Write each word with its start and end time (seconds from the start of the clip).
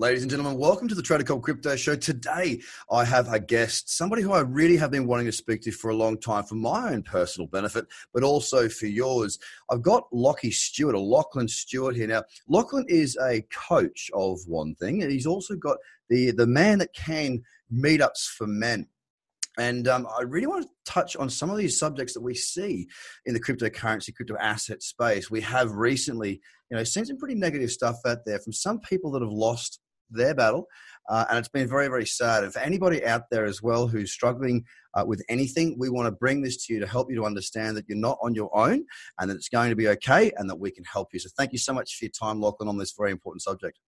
Ladies 0.00 0.22
and 0.22 0.30
gentlemen, 0.30 0.56
welcome 0.56 0.88
to 0.88 0.94
the 0.94 1.02
Trader 1.02 1.24
Cobb 1.24 1.42
Crypto 1.42 1.76
Show. 1.76 1.94
Today, 1.94 2.62
I 2.90 3.04
have 3.04 3.30
a 3.30 3.38
guest, 3.38 3.94
somebody 3.94 4.22
who 4.22 4.32
I 4.32 4.40
really 4.40 4.78
have 4.78 4.90
been 4.90 5.06
wanting 5.06 5.26
to 5.26 5.32
speak 5.32 5.60
to 5.60 5.72
for 5.72 5.90
a 5.90 5.94
long 5.94 6.18
time 6.18 6.44
for 6.44 6.54
my 6.54 6.94
own 6.94 7.02
personal 7.02 7.46
benefit, 7.48 7.84
but 8.14 8.22
also 8.22 8.66
for 8.70 8.86
yours. 8.86 9.38
I've 9.70 9.82
got 9.82 10.04
Lockie 10.10 10.52
Stuart, 10.52 10.94
or 10.94 11.02
Lachlan 11.02 11.48
Stuart 11.48 11.96
here. 11.96 12.06
Now, 12.06 12.24
Lachlan 12.48 12.86
is 12.88 13.18
a 13.20 13.42
coach 13.52 14.10
of 14.14 14.40
one 14.46 14.74
thing, 14.76 15.02
and 15.02 15.12
he's 15.12 15.26
also 15.26 15.54
got 15.54 15.76
the, 16.08 16.30
the 16.30 16.46
man 16.46 16.78
that 16.78 16.94
can 16.94 17.42
meetups 17.70 18.26
for 18.26 18.46
men. 18.46 18.88
And 19.58 19.86
um, 19.86 20.08
I 20.18 20.22
really 20.22 20.46
want 20.46 20.64
to 20.64 20.70
touch 20.90 21.14
on 21.16 21.28
some 21.28 21.50
of 21.50 21.58
these 21.58 21.78
subjects 21.78 22.14
that 22.14 22.22
we 22.22 22.34
see 22.34 22.88
in 23.26 23.34
the 23.34 23.40
cryptocurrency, 23.40 24.14
crypto 24.14 24.38
asset 24.40 24.82
space. 24.82 25.30
We 25.30 25.42
have 25.42 25.72
recently, 25.72 26.40
you 26.70 26.78
know, 26.78 26.84
seen 26.84 27.04
some 27.04 27.18
pretty 27.18 27.34
negative 27.34 27.70
stuff 27.70 27.98
out 28.06 28.24
there 28.24 28.38
from 28.38 28.54
some 28.54 28.80
people 28.80 29.10
that 29.10 29.20
have 29.20 29.30
lost 29.30 29.78
their 30.10 30.34
battle. 30.34 30.66
Uh, 31.08 31.24
and 31.28 31.38
it's 31.38 31.48
been 31.48 31.68
very, 31.68 31.88
very 31.88 32.06
sad. 32.06 32.44
And 32.44 32.52
for 32.52 32.60
anybody 32.60 33.04
out 33.04 33.22
there 33.30 33.44
as 33.44 33.62
well 33.62 33.88
who's 33.88 34.12
struggling 34.12 34.64
uh, 34.94 35.04
with 35.04 35.22
anything, 35.28 35.76
we 35.78 35.88
want 35.88 36.06
to 36.06 36.12
bring 36.12 36.40
this 36.40 36.64
to 36.66 36.74
you 36.74 36.80
to 36.80 36.86
help 36.86 37.10
you 37.10 37.16
to 37.16 37.24
understand 37.24 37.76
that 37.76 37.86
you're 37.88 37.98
not 37.98 38.18
on 38.22 38.34
your 38.34 38.56
own 38.56 38.84
and 39.18 39.30
that 39.30 39.34
it's 39.34 39.48
going 39.48 39.70
to 39.70 39.76
be 39.76 39.88
okay 39.88 40.30
and 40.36 40.48
that 40.48 40.56
we 40.56 40.70
can 40.70 40.84
help 40.84 41.08
you. 41.12 41.18
So 41.18 41.28
thank 41.36 41.52
you 41.52 41.58
so 41.58 41.72
much 41.72 41.96
for 41.96 42.04
your 42.04 42.12
time, 42.12 42.40
Lachlan, 42.40 42.68
on 42.68 42.78
this 42.78 42.94
very 42.96 43.10
important 43.10 43.42
subject. 43.42 43.78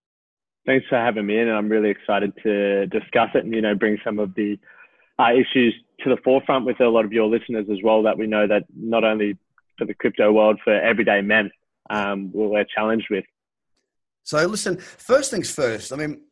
Thanks 0.64 0.86
for 0.88 0.96
having 0.96 1.26
me 1.26 1.38
in, 1.38 1.48
and 1.48 1.56
I'm 1.56 1.68
really 1.68 1.90
excited 1.90 2.32
to 2.44 2.86
discuss 2.86 3.30
it 3.34 3.44
and 3.44 3.52
you 3.52 3.60
know 3.60 3.74
bring 3.74 3.98
some 4.04 4.20
of 4.20 4.32
the 4.36 4.56
uh, 5.18 5.32
issues 5.32 5.74
to 6.04 6.10
the 6.10 6.16
forefront 6.22 6.66
with 6.66 6.80
a 6.80 6.88
lot 6.88 7.04
of 7.04 7.12
your 7.12 7.26
listeners 7.26 7.66
as 7.70 7.78
well. 7.82 8.04
That 8.04 8.16
we 8.16 8.28
know 8.28 8.46
that 8.46 8.64
not 8.76 9.02
only 9.02 9.36
for 9.76 9.86
the 9.86 9.94
crypto 9.94 10.30
world, 10.30 10.60
for 10.62 10.72
everyday 10.72 11.20
men, 11.20 11.50
um, 11.90 12.30
we're 12.32 12.64
challenged 12.72 13.08
with. 13.10 13.24
So 14.24 14.44
listen, 14.46 14.78
first 14.78 15.30
things 15.30 15.50
first. 15.50 15.92
I 15.92 15.96
mean, 15.96 16.22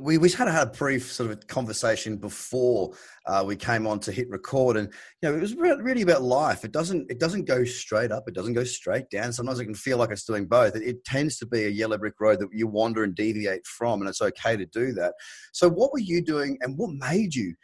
we 0.00 0.18
we 0.18 0.28
had 0.30 0.48
had 0.48 0.66
a 0.66 0.70
brief 0.70 1.12
sort 1.12 1.30
of 1.30 1.46
conversation 1.46 2.16
before 2.16 2.92
uh, 3.26 3.44
we 3.46 3.54
came 3.54 3.86
on 3.86 4.00
to 4.00 4.12
hit 4.12 4.28
record, 4.28 4.76
and 4.76 4.92
you 5.22 5.28
know 5.28 5.36
it 5.36 5.40
was 5.40 5.54
really 5.54 6.02
about 6.02 6.22
life. 6.22 6.64
It 6.64 6.72
doesn't 6.72 7.10
it 7.10 7.20
doesn't 7.20 7.44
go 7.44 7.64
straight 7.64 8.10
up. 8.10 8.24
It 8.26 8.34
doesn't 8.34 8.54
go 8.54 8.64
straight 8.64 9.08
down. 9.10 9.32
Sometimes 9.32 9.60
it 9.60 9.64
can 9.64 9.74
feel 9.74 9.98
like 9.98 10.10
it's 10.10 10.24
doing 10.24 10.46
both. 10.46 10.74
It, 10.74 10.82
it 10.82 11.04
tends 11.04 11.38
to 11.38 11.46
be 11.46 11.64
a 11.64 11.68
yellow 11.68 11.98
brick 11.98 12.14
road 12.20 12.40
that 12.40 12.48
you 12.52 12.66
wander 12.66 13.04
and 13.04 13.14
deviate 13.14 13.64
from, 13.66 14.00
and 14.00 14.08
it's 14.08 14.22
okay 14.22 14.56
to 14.56 14.66
do 14.66 14.92
that. 14.94 15.14
So, 15.52 15.70
what 15.70 15.92
were 15.92 16.00
you 16.00 16.20
doing, 16.20 16.58
and 16.62 16.76
what 16.76 16.90
made 16.90 17.34
you? 17.34 17.54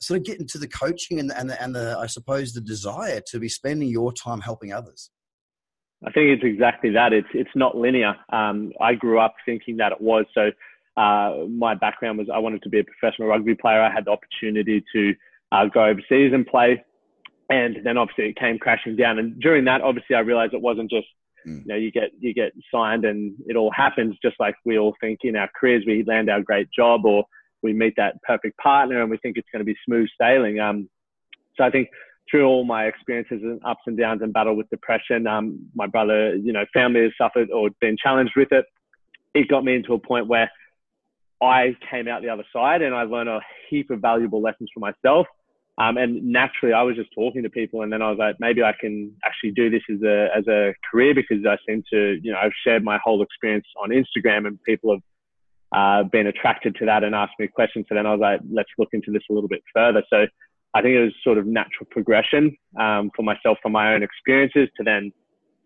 Sort 0.00 0.18
of 0.18 0.26
get 0.26 0.40
into 0.40 0.58
the 0.58 0.66
coaching 0.66 1.20
and 1.20 1.30
the, 1.30 1.38
and 1.38 1.48
the, 1.48 1.62
and 1.62 1.74
the 1.76 1.96
I 1.96 2.06
suppose 2.06 2.52
the 2.52 2.60
desire 2.60 3.20
to 3.28 3.38
be 3.38 3.48
spending 3.48 3.88
your 3.88 4.12
time 4.12 4.40
helping 4.40 4.72
others. 4.72 5.10
I 6.04 6.10
think 6.10 6.30
it's 6.30 6.44
exactly 6.44 6.90
that. 6.90 7.12
It's 7.12 7.28
it's 7.32 7.50
not 7.54 7.76
linear. 7.76 8.14
Um, 8.30 8.72
I 8.80 8.94
grew 8.94 9.20
up 9.20 9.34
thinking 9.46 9.76
that 9.76 9.92
it 9.92 10.00
was. 10.00 10.24
So 10.34 10.50
uh, 10.96 11.46
my 11.48 11.74
background 11.74 12.18
was 12.18 12.28
I 12.32 12.38
wanted 12.38 12.62
to 12.62 12.68
be 12.68 12.80
a 12.80 12.84
professional 12.84 13.28
rugby 13.28 13.54
player. 13.54 13.80
I 13.80 13.92
had 13.92 14.06
the 14.06 14.10
opportunity 14.10 14.84
to 14.94 15.14
uh, 15.52 15.66
go 15.66 15.84
overseas 15.84 16.32
and 16.32 16.46
play, 16.46 16.84
and 17.48 17.78
then 17.84 17.96
obviously 17.96 18.26
it 18.26 18.36
came 18.36 18.58
crashing 18.58 18.96
down. 18.96 19.18
And 19.18 19.38
during 19.40 19.64
that, 19.66 19.80
obviously, 19.80 20.16
I 20.16 20.20
realized 20.20 20.54
it 20.54 20.60
wasn't 20.60 20.90
just 20.90 21.06
mm. 21.46 21.60
you 21.60 21.66
know 21.66 21.76
you 21.76 21.92
get 21.92 22.10
you 22.18 22.34
get 22.34 22.52
signed 22.74 23.04
and 23.04 23.34
it 23.46 23.56
all 23.56 23.70
happens 23.70 24.16
just 24.22 24.36
like 24.40 24.56
we 24.64 24.78
all 24.78 24.96
think 25.00 25.20
in 25.22 25.36
our 25.36 25.50
careers. 25.58 25.84
We 25.86 26.04
land 26.04 26.28
our 26.28 26.42
great 26.42 26.68
job 26.76 27.04
or 27.04 27.24
we 27.62 27.72
meet 27.72 27.94
that 27.96 28.20
perfect 28.22 28.58
partner 28.58 29.00
and 29.00 29.10
we 29.10 29.18
think 29.18 29.36
it's 29.36 29.48
going 29.52 29.60
to 29.60 29.64
be 29.64 29.76
smooth 29.86 30.08
sailing. 30.20 30.58
Um, 30.58 30.88
so 31.56 31.64
I 31.64 31.70
think 31.70 31.88
through 32.32 32.46
all 32.46 32.64
my 32.64 32.86
experiences 32.86 33.40
and 33.42 33.60
ups 33.64 33.82
and 33.86 33.96
downs 33.96 34.22
and 34.22 34.32
battle 34.32 34.56
with 34.56 34.68
depression, 34.70 35.26
um, 35.26 35.68
my 35.74 35.86
brother, 35.86 36.34
you 36.34 36.52
know, 36.52 36.64
family 36.72 37.02
has 37.02 37.12
suffered 37.16 37.50
or 37.50 37.68
been 37.80 37.96
challenged 38.02 38.32
with 38.34 38.50
it. 38.50 38.64
It 39.34 39.48
got 39.48 39.64
me 39.64 39.76
into 39.76 39.92
a 39.92 39.98
point 39.98 40.26
where 40.26 40.50
I 41.42 41.76
came 41.90 42.08
out 42.08 42.22
the 42.22 42.30
other 42.30 42.44
side 42.50 42.80
and 42.80 42.94
I 42.94 43.02
learned 43.02 43.28
a 43.28 43.40
heap 43.68 43.90
of 43.90 44.00
valuable 44.00 44.40
lessons 44.40 44.70
for 44.72 44.80
myself. 44.80 45.26
Um, 45.78 45.96
and 45.98 46.22
naturally, 46.24 46.72
I 46.72 46.82
was 46.82 46.96
just 46.96 47.10
talking 47.14 47.42
to 47.42 47.50
people, 47.50 47.82
and 47.82 47.92
then 47.92 48.02
I 48.02 48.10
was 48.10 48.18
like, 48.18 48.36
maybe 48.38 48.62
I 48.62 48.74
can 48.78 49.14
actually 49.24 49.52
do 49.52 49.70
this 49.70 49.82
as 49.90 50.02
a 50.02 50.28
as 50.36 50.46
a 50.46 50.74
career 50.90 51.14
because 51.14 51.46
I 51.46 51.56
seem 51.66 51.82
to, 51.92 52.18
you 52.22 52.30
know, 52.30 52.38
I've 52.38 52.52
shared 52.62 52.84
my 52.84 52.98
whole 53.02 53.22
experience 53.22 53.64
on 53.82 53.88
Instagram, 53.88 54.46
and 54.46 54.62
people 54.64 54.92
have 54.92 55.02
uh, 55.72 56.08
been 56.08 56.26
attracted 56.26 56.76
to 56.76 56.86
that 56.86 57.04
and 57.04 57.14
asked 57.14 57.32
me 57.38 57.48
questions. 57.48 57.86
So 57.88 57.94
then 57.94 58.06
I 58.06 58.12
was 58.12 58.20
like, 58.20 58.40
let's 58.50 58.68
look 58.76 58.90
into 58.92 59.10
this 59.10 59.22
a 59.30 59.32
little 59.32 59.48
bit 59.48 59.62
further. 59.74 60.02
So 60.10 60.26
I 60.74 60.82
think 60.82 60.94
it 60.94 61.02
was 61.02 61.12
sort 61.22 61.38
of 61.38 61.46
natural 61.46 61.86
progression 61.90 62.56
um, 62.78 63.10
for 63.14 63.22
myself 63.22 63.58
from 63.62 63.72
my 63.72 63.94
own 63.94 64.02
experiences 64.02 64.68
to 64.76 64.84
then 64.84 65.12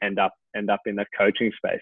end 0.03 0.19
up 0.19 0.33
end 0.56 0.71
up 0.71 0.81
in 0.87 0.97
the 0.97 1.06
coaching 1.17 1.53
space. 1.56 1.81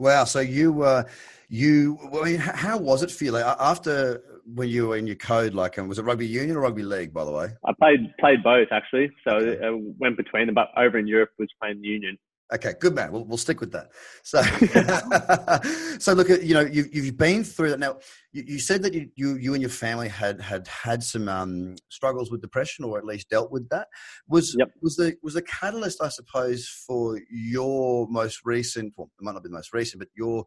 Wow! 0.00 0.24
So 0.24 0.40
you 0.40 0.82
uh, 0.82 1.04
you 1.48 1.98
I 2.20 2.24
mean, 2.24 2.36
how 2.38 2.78
was 2.78 3.02
it 3.02 3.10
for 3.10 3.24
you 3.24 3.32
like, 3.32 3.44
after 3.44 4.22
when 4.54 4.68
you 4.68 4.88
were 4.88 4.96
in 4.96 5.06
your 5.06 5.16
code? 5.16 5.54
Like, 5.54 5.78
um, 5.78 5.88
was 5.88 5.98
it 5.98 6.04
rugby 6.04 6.26
union 6.26 6.56
or 6.56 6.60
rugby 6.60 6.82
league? 6.82 7.12
By 7.12 7.24
the 7.24 7.32
way, 7.32 7.48
I 7.66 7.72
played 7.80 8.16
played 8.20 8.42
both 8.42 8.68
actually. 8.70 9.10
So 9.26 9.36
okay. 9.36 9.66
I 9.66 9.70
went 9.98 10.16
between 10.16 10.46
them, 10.46 10.54
but 10.54 10.68
over 10.76 10.98
in 10.98 11.06
Europe 11.06 11.30
was 11.38 11.48
playing 11.60 11.82
union. 11.82 12.16
Okay, 12.54 12.72
good 12.80 12.94
man. 12.94 13.12
We'll, 13.12 13.24
we'll 13.24 13.36
stick 13.36 13.60
with 13.60 13.72
that. 13.72 13.90
So, 14.22 14.40
so 15.98 16.14
look 16.14 16.30
at 16.30 16.42
you 16.44 16.54
know 16.54 16.62
you've 16.62 16.94
you've 16.94 17.16
been 17.16 17.44
through 17.44 17.70
that 17.70 17.78
now. 17.78 17.98
You, 18.32 18.44
you 18.46 18.58
said 18.58 18.82
that 18.84 18.94
you, 18.94 19.10
you 19.16 19.36
you 19.36 19.52
and 19.52 19.62
your 19.62 19.70
family 19.70 20.08
had 20.08 20.40
had 20.40 20.66
had 20.66 21.02
some 21.02 21.28
um, 21.28 21.76
struggles 21.90 22.30
with 22.30 22.40
depression, 22.40 22.86
or 22.86 22.96
at 22.96 23.04
least 23.04 23.28
dealt 23.28 23.52
with 23.52 23.68
that. 23.68 23.88
Was 24.28 24.56
yep. 24.58 24.70
was 24.80 24.96
the 24.96 25.14
was 25.22 25.34
the 25.34 25.42
catalyst, 25.42 26.02
I 26.02 26.08
suppose, 26.08 26.66
for 26.86 27.20
your 27.30 28.08
most 28.08 28.40
recent? 28.44 28.94
Well, 28.96 29.10
it 29.18 29.22
might 29.22 29.32
not 29.32 29.42
be 29.42 29.50
the 29.50 29.54
most 29.54 29.74
recent, 29.74 30.00
but 30.00 30.08
your 30.16 30.46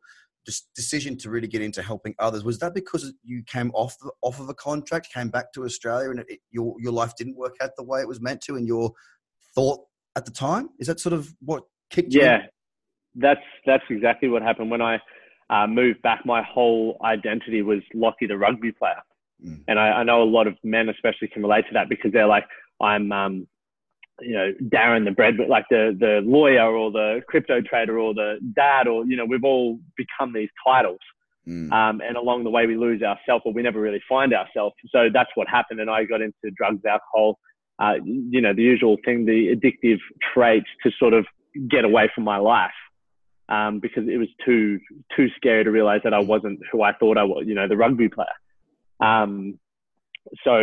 decision 0.75 1.16
to 1.16 1.29
really 1.29 1.47
get 1.47 1.62
into 1.62 1.83
helping 1.83 2.16
others 2.18 2.44
was 2.44 2.57
that 2.57 2.73
because 2.73 3.13
you 3.23 3.44
came 3.45 3.69
off 3.75 3.95
the, 4.00 4.12
off 4.23 4.39
of 4.39 4.50
a 4.50 4.56
contract, 4.56 5.13
came 5.13 5.29
back 5.29 5.53
to 5.53 5.66
Australia, 5.66 6.09
and 6.09 6.22
it, 6.22 6.39
your 6.50 6.75
your 6.79 6.94
life 6.94 7.16
didn't 7.16 7.38
work 7.38 7.57
out 7.62 7.72
the 7.78 7.83
way 7.83 8.01
it 8.01 8.07
was 8.07 8.19
meant 8.19 8.41
to, 8.41 8.56
and 8.56 8.68
your 8.68 8.91
thought 9.53 9.81
at 10.16 10.25
the 10.25 10.31
time 10.31 10.69
is 10.79 10.88
that 10.88 11.00
sort 11.00 11.13
of 11.13 11.33
what 11.39 11.63
kicked 11.91 12.13
yeah, 12.13 12.44
you? 12.44 12.50
that's 13.16 13.41
that's 13.66 13.84
exactly 13.90 14.29
what 14.29 14.41
happened 14.41 14.72
when 14.72 14.81
I 14.81 15.00
uh, 15.50 15.68
moved 15.68 16.02
back. 16.02 16.25
My 16.25 16.41
whole 16.41 16.97
identity 17.03 17.62
was 17.62 17.79
Lockie, 17.94 18.28
the 18.28 18.38
rugby 18.38 18.72
player, 18.72 19.02
mm. 19.46 19.63
and 19.68 19.79
I, 19.79 19.90
I, 19.90 20.03
know 20.03 20.24
a 20.24 20.25
lot 20.25 20.47
of 20.47 20.56
men, 20.63 20.90
especially, 20.90 21.28
can 21.28 21.41
relate 21.41 21.66
to 21.68 21.74
that 21.74 21.90
because 21.90 22.12
they're 22.12 22.28
like, 22.28 22.46
I'm, 22.80 23.12
um, 23.12 23.47
you 24.22 24.34
know, 24.34 24.51
Darren 24.63 25.06
the 25.06 25.12
bread, 25.12 25.35
but 25.38 25.50
like 25.50 25.66
the 25.69 25.96
the 26.00 26.22
lawyer 26.24 26.75
or 26.75 26.91
the 26.91 27.22
crypto 27.28 27.62
trader 27.62 28.00
or 28.00 28.13
the 28.13 28.40
dad, 28.56 28.88
or 28.88 29.06
you 29.06 29.18
know, 29.18 29.25
we've 29.25 29.44
all 29.44 29.80
become 29.97 30.34
these 30.34 30.50
titles. 30.66 31.00
Mm. 31.47 31.72
Um, 31.72 32.01
and 32.01 32.18
along 32.18 32.44
the 32.44 32.51
way, 32.51 32.68
we 32.68 32.78
lose 32.78 33.01
ourselves, 33.01 33.44
or 33.46 33.53
we 33.53 33.63
never 33.63 33.81
really 33.81 34.01
find 34.07 34.34
ourselves. 34.34 34.75
So 34.90 35.09
that's 35.12 35.31
what 35.35 35.47
happened. 35.47 35.80
And 35.80 35.90
I 35.90 36.03
got 36.03 36.22
into 36.22 36.51
drugs, 36.56 36.85
alcohol, 36.85 37.40
uh, 37.80 37.96
you 38.06 38.41
know, 38.41 38.53
the 38.53 38.62
usual 38.62 38.97
thing, 39.03 39.25
the 39.25 39.56
addictive 39.56 39.97
traits 40.34 40.68
to 40.84 40.91
sort 41.00 41.13
of 41.13 41.25
get 41.69 41.85
away 41.85 42.09
from 42.13 42.23
my 42.23 42.38
life 42.38 42.72
um, 43.50 43.79
because 43.79 44.07
it 44.07 44.17
was 44.17 44.29
too 44.45 44.79
too 45.16 45.28
scary 45.35 45.63
to 45.63 45.72
realize 45.72 46.01
that 46.03 46.13
I 46.13 46.19
wasn't 46.19 46.59
who 46.72 46.81
I 46.81 46.94
thought 46.94 47.17
I 47.17 47.23
was, 47.23 47.44
you 47.47 47.53
know, 47.53 47.67
the 47.67 47.78
rugby 47.78 48.07
player. 48.07 48.28
Um, 49.01 49.59
so, 50.45 50.59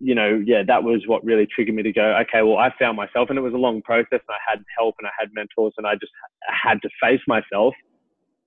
you 0.00 0.14
know, 0.14 0.42
yeah, 0.44 0.62
that 0.66 0.82
was 0.82 1.02
what 1.06 1.24
really 1.24 1.46
triggered 1.46 1.74
me 1.74 1.82
to 1.84 1.92
go. 1.92 2.16
Okay, 2.22 2.42
well, 2.42 2.58
I 2.58 2.72
found 2.78 2.96
myself, 2.96 3.30
and 3.30 3.38
it 3.38 3.42
was 3.42 3.54
a 3.54 3.58
long 3.58 3.80
process. 3.82 4.08
And 4.12 4.28
I 4.28 4.50
had 4.50 4.62
help, 4.76 4.96
and 4.98 5.06
I 5.06 5.10
had 5.18 5.30
mentors, 5.32 5.72
and 5.78 5.86
I 5.86 5.94
just 5.94 6.12
had 6.48 6.82
to 6.82 6.90
face 7.02 7.20
myself. 7.26 7.74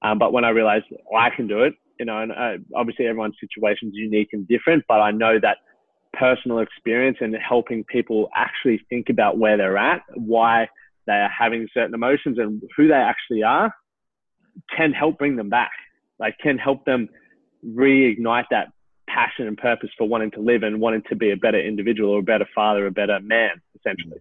Um, 0.04 0.20
but 0.20 0.34
when 0.34 0.46
I 0.46 0.50
realized 0.50 0.86
well, 0.90 1.22
I 1.22 1.30
can 1.36 1.48
do 1.48 1.64
it, 1.64 1.74
you 2.00 2.06
know, 2.06 2.20
and 2.20 2.32
uh, 2.32 2.58
obviously 2.76 3.08
everyone's 3.08 3.36
situation 3.40 3.90
is 3.90 3.96
unique 3.96 4.30
and 4.34 4.48
different, 4.48 4.84
but 4.88 5.00
I 5.00 5.12
know 5.12 5.40
that 5.42 5.58
personal 6.14 6.60
experience 6.60 7.18
and 7.22 7.36
helping 7.36 7.84
people 7.86 8.30
actually 8.36 8.82
think 8.90 9.10
about 9.10 9.38
where 9.38 9.58
they're 9.58 9.78
at, 9.78 10.02
why 10.16 10.68
they 11.08 11.14
are 11.14 11.30
having 11.30 11.68
certain 11.74 11.94
emotions 11.94 12.38
and 12.40 12.62
who 12.76 12.88
they 12.88 12.94
actually 12.94 13.44
are 13.44 13.74
can 14.76 14.92
help 14.92 15.18
bring 15.18 15.36
them 15.36 15.50
back. 15.50 15.72
Like 16.20 16.38
can 16.42 16.58
help 16.58 16.86
them 16.86 17.10
reignite 17.66 18.46
that 18.52 18.68
passion 19.08 19.48
and 19.48 19.58
purpose 19.58 19.90
for 19.98 20.08
wanting 20.08 20.32
to 20.32 20.40
live 20.40 20.64
and 20.64 20.80
wanting 20.80 21.04
to 21.10 21.16
be 21.16 21.32
a 21.32 21.38
better 21.38 21.60
individual 21.60 22.12
or 22.12 22.20
a 22.20 22.24
better 22.24 22.48
father, 22.54 22.88
a 22.88 22.92
better 22.92 23.20
man, 23.22 23.62
essentially. 23.76 24.20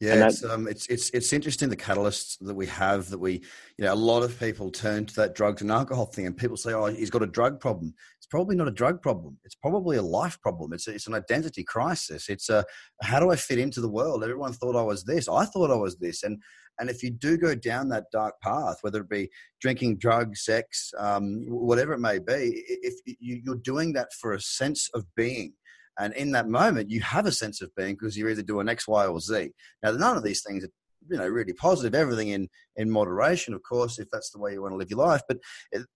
Yeah, 0.00 0.28
it's, 0.28 0.44
um, 0.44 0.68
it's 0.68 0.86
it's 0.86 1.10
it's 1.10 1.32
interesting 1.32 1.68
the 1.68 1.76
catalysts 1.76 2.36
that 2.40 2.54
we 2.54 2.66
have 2.66 3.10
that 3.10 3.18
we, 3.18 3.42
you 3.76 3.84
know, 3.84 3.92
a 3.92 3.96
lot 3.96 4.22
of 4.22 4.38
people 4.38 4.70
turn 4.70 5.06
to 5.06 5.14
that 5.16 5.34
drugs 5.34 5.60
and 5.60 5.72
alcohol 5.72 6.06
thing, 6.06 6.26
and 6.26 6.36
people 6.36 6.56
say, 6.56 6.72
"Oh, 6.72 6.86
he's 6.86 7.10
got 7.10 7.22
a 7.22 7.26
drug 7.26 7.58
problem." 7.58 7.94
It's 8.16 8.26
probably 8.26 8.54
not 8.54 8.68
a 8.68 8.72
drug 8.72 9.02
problem. 9.02 9.38
It's 9.44 9.56
probably 9.56 9.96
a 9.96 10.02
life 10.02 10.40
problem. 10.40 10.72
It's 10.72 10.86
a, 10.86 10.94
it's 10.94 11.08
an 11.08 11.14
identity 11.14 11.64
crisis. 11.64 12.28
It's 12.28 12.48
a 12.48 12.64
how 13.02 13.18
do 13.18 13.30
I 13.30 13.36
fit 13.36 13.58
into 13.58 13.80
the 13.80 13.88
world? 13.88 14.22
Everyone 14.22 14.52
thought 14.52 14.76
I 14.76 14.82
was 14.82 15.02
this. 15.02 15.28
I 15.28 15.44
thought 15.44 15.72
I 15.72 15.76
was 15.76 15.96
this, 15.96 16.22
and 16.22 16.40
and 16.78 16.88
if 16.88 17.02
you 17.02 17.10
do 17.10 17.36
go 17.36 17.54
down 17.54 17.88
that 17.88 18.10
dark 18.12 18.40
path, 18.40 18.78
whether 18.82 19.00
it 19.00 19.08
be 19.08 19.30
drinking, 19.60 19.98
drugs, 19.98 20.44
sex, 20.44 20.92
um, 20.96 21.44
whatever 21.48 21.92
it 21.92 21.98
may 21.98 22.18
be, 22.18 22.62
if 22.66 22.94
you, 23.04 23.40
you're 23.44 23.56
doing 23.56 23.92
that 23.94 24.12
for 24.12 24.34
a 24.34 24.40
sense 24.40 24.88
of 24.94 25.04
being 25.16 25.54
and 25.98 26.14
in 26.14 26.32
that 26.32 26.48
moment, 26.48 26.90
you 26.90 27.00
have 27.00 27.26
a 27.26 27.32
sense 27.32 27.60
of 27.60 27.74
being 27.74 27.94
because 27.94 28.16
you're 28.16 28.30
either 28.30 28.42
doing 28.42 28.68
X, 28.68 28.86
Y, 28.86 29.06
or 29.06 29.20
Z. 29.20 29.50
Now, 29.82 29.92
none 29.92 30.16
of 30.16 30.22
these 30.22 30.42
things 30.42 30.64
are 30.64 30.70
you 31.08 31.16
know 31.16 31.26
really 31.26 31.52
positive 31.52 31.94
everything 31.94 32.28
in 32.28 32.48
in 32.76 32.90
moderation 32.90 33.54
of 33.54 33.62
course 33.62 33.98
if 33.98 34.08
that's 34.10 34.30
the 34.30 34.38
way 34.38 34.52
you 34.52 34.60
want 34.60 34.72
to 34.72 34.76
live 34.76 34.90
your 34.90 34.98
life 34.98 35.22
but 35.28 35.38
it, 35.70 35.86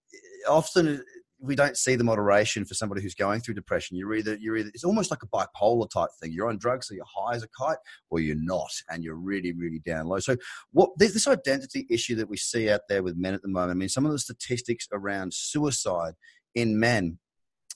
often 0.49 0.89
eh, 0.89 0.99
we 1.43 1.57
don't 1.57 1.77
see 1.77 1.97
the 1.97 2.05
moderation 2.05 2.65
for 2.65 2.75
somebody 2.75 3.03
who's 3.03 3.17
going 3.17 3.41
through 3.41 3.55
depression. 3.55 3.97
You're 3.97 4.15
either 4.15 4.37
you're 4.41 4.57
either 4.57 4.71
it's 4.73 4.85
almost 4.85 5.11
like 5.11 5.23
a 5.23 5.27
bipolar 5.27 5.91
type 5.91 6.11
thing. 6.21 6.33
You're 6.33 6.49
on 6.49 6.57
drugs, 6.57 6.87
so 6.87 6.95
you're 6.95 7.05
high 7.05 7.35
as 7.35 7.43
a 7.43 7.49
kite, 7.49 7.79
or 8.11 8.21
you're 8.21 8.37
not, 8.39 8.71
and 8.89 9.03
you're 9.03 9.17
really 9.17 9.53
really 9.53 9.81
down 9.85 10.07
low. 10.07 10.21
So 10.21 10.37
what 10.71 10.91
this 10.97 11.27
identity 11.27 11.87
issue 11.91 12.15
that 12.17 12.29
we 12.29 12.37
see 12.37 12.71
out 12.71 12.83
there 12.89 13.03
with 13.03 13.17
men 13.17 13.35
at 13.35 13.43
the 13.43 13.49
moment. 13.49 13.73
I 13.73 13.75
mean, 13.75 13.89
some 13.89 14.07
of 14.07 14.13
the 14.13 14.19
statistics 14.21 14.87
around 14.93 15.35
suicide 15.35 16.15
in 16.55 16.79
men 16.79 17.19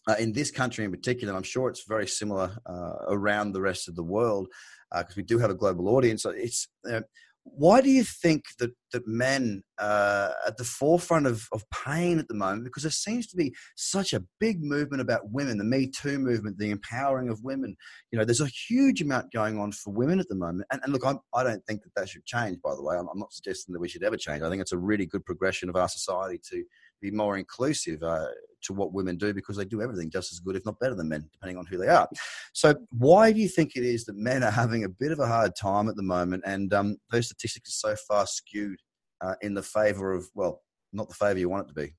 uh, 0.06 0.14
in 0.19 0.32
this 0.32 0.50
country 0.50 0.85
in 0.85 0.91
particular, 0.91 1.35
I'm 1.35 1.43
sure 1.43 1.69
it's 1.69 1.85
very 1.87 2.06
similar 2.06 2.56
uh, 2.67 2.93
around 3.08 3.53
the 3.53 3.61
rest 3.61 3.88
of 3.88 3.97
the 3.97 4.03
world 4.03 4.49
because 4.91 5.17
uh, 5.17 5.19
we 5.19 5.23
do 5.23 5.38
have 5.38 5.50
a 5.50 5.55
global 5.55 5.88
audience. 5.88 6.25
It's 6.25 6.69
uh, 6.91 7.00
why 7.49 7.81
do 7.81 7.91
you 7.91 8.03
think 8.03 8.44
that 8.58 8.73
that 8.93 9.06
men 9.06 9.62
are 9.79 10.35
at 10.47 10.56
the 10.56 10.64
forefront 10.64 11.26
of, 11.26 11.47
of 11.53 11.62
pain 11.70 12.19
at 12.19 12.29
the 12.29 12.35
moment? 12.35 12.64
Because 12.64 12.82
there 12.82 12.91
seems 12.91 13.26
to 13.29 13.37
be 13.37 13.55
such 13.76 14.12
a 14.12 14.25
big 14.41 14.62
movement 14.62 15.00
about 15.00 15.31
women, 15.31 15.58
the 15.58 15.64
Me 15.64 15.88
Too 15.88 16.19
movement, 16.19 16.58
the 16.58 16.70
empowering 16.70 17.29
of 17.29 17.43
women. 17.44 17.76
You 18.11 18.19
know, 18.19 18.25
there's 18.25 18.41
a 18.41 18.50
huge 18.69 19.00
amount 19.00 19.32
going 19.32 19.58
on 19.58 19.73
for 19.73 19.93
women 19.93 20.19
at 20.19 20.29
the 20.29 20.35
moment. 20.35 20.67
And, 20.73 20.81
and 20.82 20.93
look, 20.93 21.05
I'm, 21.05 21.20
I 21.35 21.44
do 21.44 21.50
not 21.50 21.61
think 21.69 21.82
that 21.82 21.94
that 21.94 22.08
should 22.08 22.25
change. 22.25 22.58
By 22.62 22.75
the 22.75 22.82
way, 22.82 22.97
I'm, 22.97 23.08
I'm, 23.08 23.19
not 23.19 23.32
suggesting 23.32 23.73
that 23.73 23.81
we 23.81 23.88
should 23.88 24.03
ever 24.03 24.17
change. 24.17 24.43
I 24.43 24.50
think 24.50 24.61
it's 24.61 24.73
a 24.73 24.79
really 24.79 25.06
good 25.06 25.25
progression 25.25 25.69
of 25.69 25.76
our 25.76 25.88
society 25.88 26.41
to 26.50 26.64
be 27.00 27.11
more 27.11 27.37
inclusive 27.37 28.03
uh, 28.03 28.26
to 28.66 28.72
what 28.72 28.92
women 28.92 29.16
do 29.16 29.32
because 29.34 29.56
they 29.56 29.64
do 29.64 29.82
everything 29.82 30.10
just 30.10 30.32
as 30.32 30.40
good, 30.40 30.56
if 30.56 30.64
not 30.64 30.78
better 30.78 30.94
than 30.94 31.08
men, 31.08 31.28
depending 31.32 31.56
on 31.56 31.66
who 31.66 31.78
they 31.78 31.88
are. 31.88 32.08
So, 32.52 32.74
why 32.90 33.32
do 33.32 33.40
you 33.40 33.48
think 33.48 33.76
it 33.76 33.84
is 33.84 34.04
that 34.04 34.16
men 34.16 34.42
are 34.42 34.50
having 34.50 34.84
a 34.84 34.88
bit 34.88 35.12
of 35.12 35.18
a 35.18 35.26
hard 35.26 35.52
time 35.56 35.88
at 35.88 35.96
the 35.96 36.02
moment? 36.02 36.42
And 36.46 36.72
um, 36.72 36.96
those 37.10 37.26
statistics 37.26 37.70
are 37.70 37.94
so 37.94 38.02
far 38.08 38.26
skewed 38.26 38.78
uh, 39.20 39.34
in 39.40 39.54
the 39.54 39.62
favour 39.62 40.12
of, 40.12 40.26
well, 40.34 40.62
not 40.92 41.08
the 41.08 41.14
favour 41.14 41.38
you 41.38 41.48
want 41.48 41.66
it 41.66 41.68
to 41.68 41.74
be. 41.74 41.94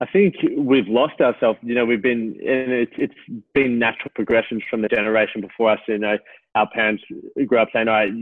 I 0.00 0.06
think 0.06 0.36
we've 0.56 0.86
lost 0.86 1.20
ourselves. 1.20 1.58
You 1.62 1.74
know, 1.74 1.84
we've 1.84 2.02
been, 2.02 2.38
and 2.46 2.70
it's, 2.70 2.92
it's 2.98 3.42
been 3.52 3.80
natural 3.80 4.12
progressions 4.14 4.62
from 4.70 4.82
the 4.82 4.88
generation 4.88 5.40
before 5.40 5.70
us. 5.70 5.80
You 5.88 5.98
know, 5.98 6.16
our 6.54 6.68
parents 6.70 7.02
grew 7.46 7.58
up 7.58 7.68
saying, 7.72 7.88
"All 7.88 7.94
right, 7.94 8.12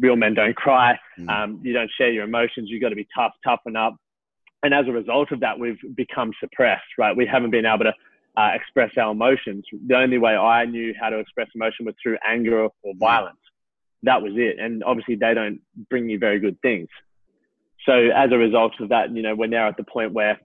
real 0.00 0.16
men 0.16 0.32
don't 0.32 0.56
cry. 0.56 0.98
Mm. 1.18 1.28
Um, 1.28 1.60
you 1.62 1.74
don't 1.74 1.90
share 1.98 2.10
your 2.10 2.24
emotions. 2.24 2.70
You've 2.70 2.80
got 2.80 2.88
to 2.88 2.96
be 2.96 3.06
tough, 3.14 3.32
toughen 3.44 3.76
up." 3.76 3.96
And 4.62 4.74
as 4.74 4.86
a 4.88 4.92
result 4.92 5.32
of 5.32 5.40
that, 5.40 5.58
we've 5.58 5.78
become 5.94 6.32
suppressed, 6.40 6.98
right? 6.98 7.16
We 7.16 7.26
haven't 7.26 7.50
been 7.50 7.66
able 7.66 7.84
to 7.84 7.94
uh, 8.36 8.50
express 8.54 8.90
our 8.98 9.12
emotions. 9.12 9.64
The 9.86 9.96
only 9.96 10.18
way 10.18 10.36
I 10.36 10.64
knew 10.66 10.94
how 11.00 11.10
to 11.10 11.18
express 11.18 11.48
emotion 11.54 11.86
was 11.86 11.94
through 12.02 12.18
anger 12.26 12.64
or 12.64 12.70
mm. 12.94 12.98
violence. 12.98 13.38
That 14.02 14.22
was 14.22 14.32
it. 14.36 14.58
And 14.58 14.84
obviously, 14.84 15.16
they 15.16 15.34
don't 15.34 15.60
bring 15.88 16.08
you 16.08 16.18
very 16.18 16.40
good 16.40 16.60
things. 16.62 16.88
So, 17.86 17.92
as 17.92 18.30
a 18.32 18.38
result 18.38 18.72
of 18.80 18.90
that, 18.90 19.14
you 19.14 19.22
know, 19.22 19.34
we're 19.34 19.46
now 19.46 19.68
at 19.68 19.76
the 19.76 19.84
point 19.84 20.12
where 20.12 20.38